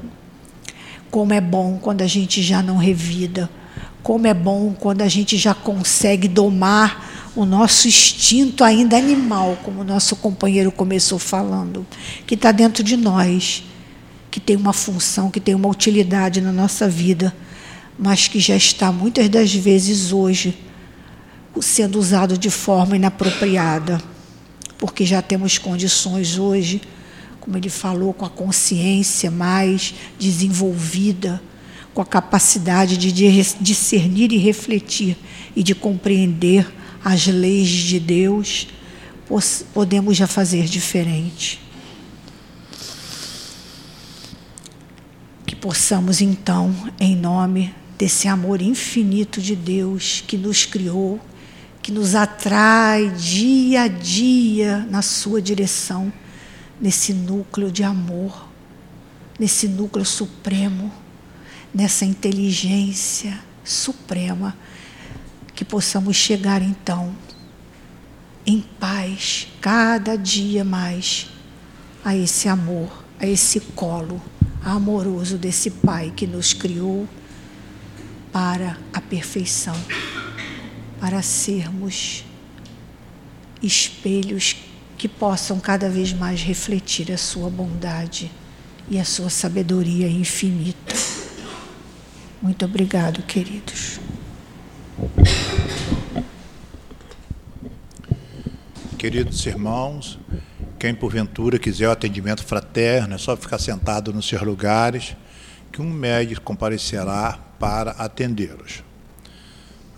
[1.09, 3.49] Como é bom quando a gente já não revida,
[4.03, 9.81] como é bom quando a gente já consegue domar o nosso instinto ainda animal, como
[9.81, 11.85] o nosso companheiro começou falando,
[12.25, 13.63] que está dentro de nós,
[14.31, 17.33] que tem uma função, que tem uma utilidade na nossa vida,
[17.97, 20.57] mas que já está muitas das vezes hoje
[21.61, 24.01] sendo usado de forma inapropriada,
[24.77, 26.81] porque já temos condições hoje,
[27.39, 31.41] como ele falou, com a consciência mais desenvolvida,
[31.93, 33.11] com a capacidade de
[33.59, 35.17] discernir e refletir
[35.55, 36.67] e de compreender
[37.03, 38.67] as leis de Deus,
[39.73, 41.59] podemos já fazer diferente.
[45.45, 51.19] Que possamos então, em nome desse amor infinito de Deus que nos criou,
[51.87, 56.11] que nos atrai dia a dia na sua direção,
[56.81, 58.49] nesse núcleo de amor,
[59.39, 60.91] nesse núcleo supremo,
[61.73, 64.53] nessa inteligência suprema
[65.55, 67.15] que possamos chegar então
[68.45, 71.29] em paz, cada dia mais,
[72.03, 74.21] a esse amor, a esse colo
[74.61, 77.07] amoroso desse Pai que nos criou
[78.29, 79.77] para a perfeição,
[80.99, 82.25] para sermos
[83.61, 84.55] espelhos
[84.97, 88.31] que possam cada vez mais refletir a sua bondade
[88.89, 90.95] e a sua sabedoria infinita.
[92.41, 93.99] Muito obrigado, queridos.
[98.97, 100.19] Queridos irmãos,
[100.79, 105.15] quem porventura quiser o atendimento fraterno, é só ficar sentado nos seus lugares,
[105.71, 108.86] que um médico comparecerá para atendê-los.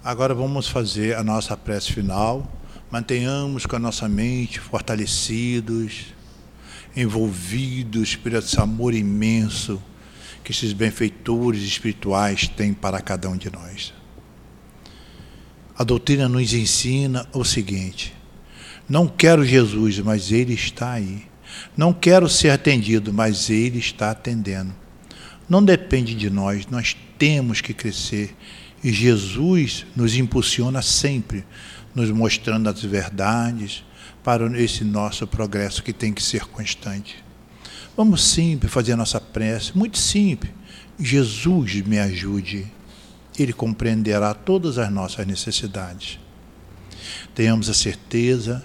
[0.09, 2.51] Agora vamos fazer a nossa prece final.
[2.89, 6.07] Mantenhamos com a nossa mente fortalecidos,
[6.95, 9.79] envolvidos por esse amor imenso
[10.43, 13.93] que esses benfeitores espirituais têm para cada um de nós.
[15.77, 18.11] A doutrina nos ensina o seguinte:
[18.89, 21.27] não quero Jesus, mas Ele está aí.
[21.77, 24.73] Não quero ser atendido, mas Ele está atendendo.
[25.47, 28.35] Não depende de nós, nós temos que crescer.
[28.83, 31.45] E Jesus nos impulsiona sempre,
[31.93, 33.83] nos mostrando as verdades
[34.23, 37.23] para esse nosso progresso que tem que ser constante.
[37.95, 40.53] Vamos simples fazer a nossa prece, muito simples.
[40.97, 42.67] Jesus me ajude.
[43.37, 46.19] Ele compreenderá todas as nossas necessidades.
[47.33, 48.63] Tenhamos a certeza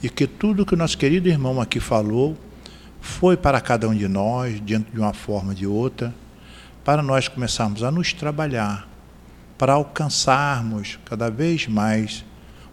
[0.00, 2.36] de que tudo que o nosso querido irmão aqui falou
[3.00, 6.14] foi para cada um de nós, de uma forma ou de outra,
[6.84, 8.88] para nós começarmos a nos trabalhar,
[9.58, 12.24] para alcançarmos cada vez mais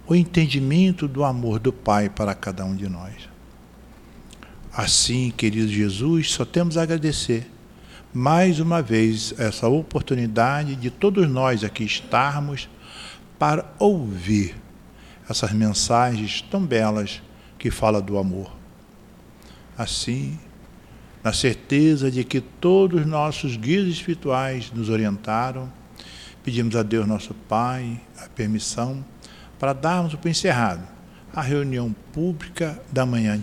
[0.08, 3.28] o entendimento do amor do Pai para cada um de nós.
[4.72, 7.52] Assim, querido Jesus, só temos a agradecer
[8.14, 12.70] mais uma vez essa oportunidade de todos nós aqui estarmos
[13.40, 14.56] para ouvir
[15.30, 17.22] essas mensagens tão belas
[17.58, 18.52] que fala do amor.
[19.78, 20.40] Assim,
[21.24, 25.72] na certeza de que todos os nossos guias espirituais nos orientaram,
[26.46, 29.04] pedimos a Deus nosso Pai a permissão
[29.58, 30.88] para darmos por encerrado
[31.34, 33.38] a reunião pública da manhã.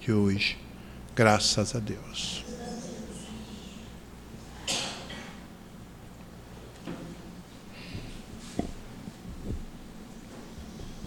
[0.00, 0.56] De hoje.
[1.14, 2.47] Graças a Deus.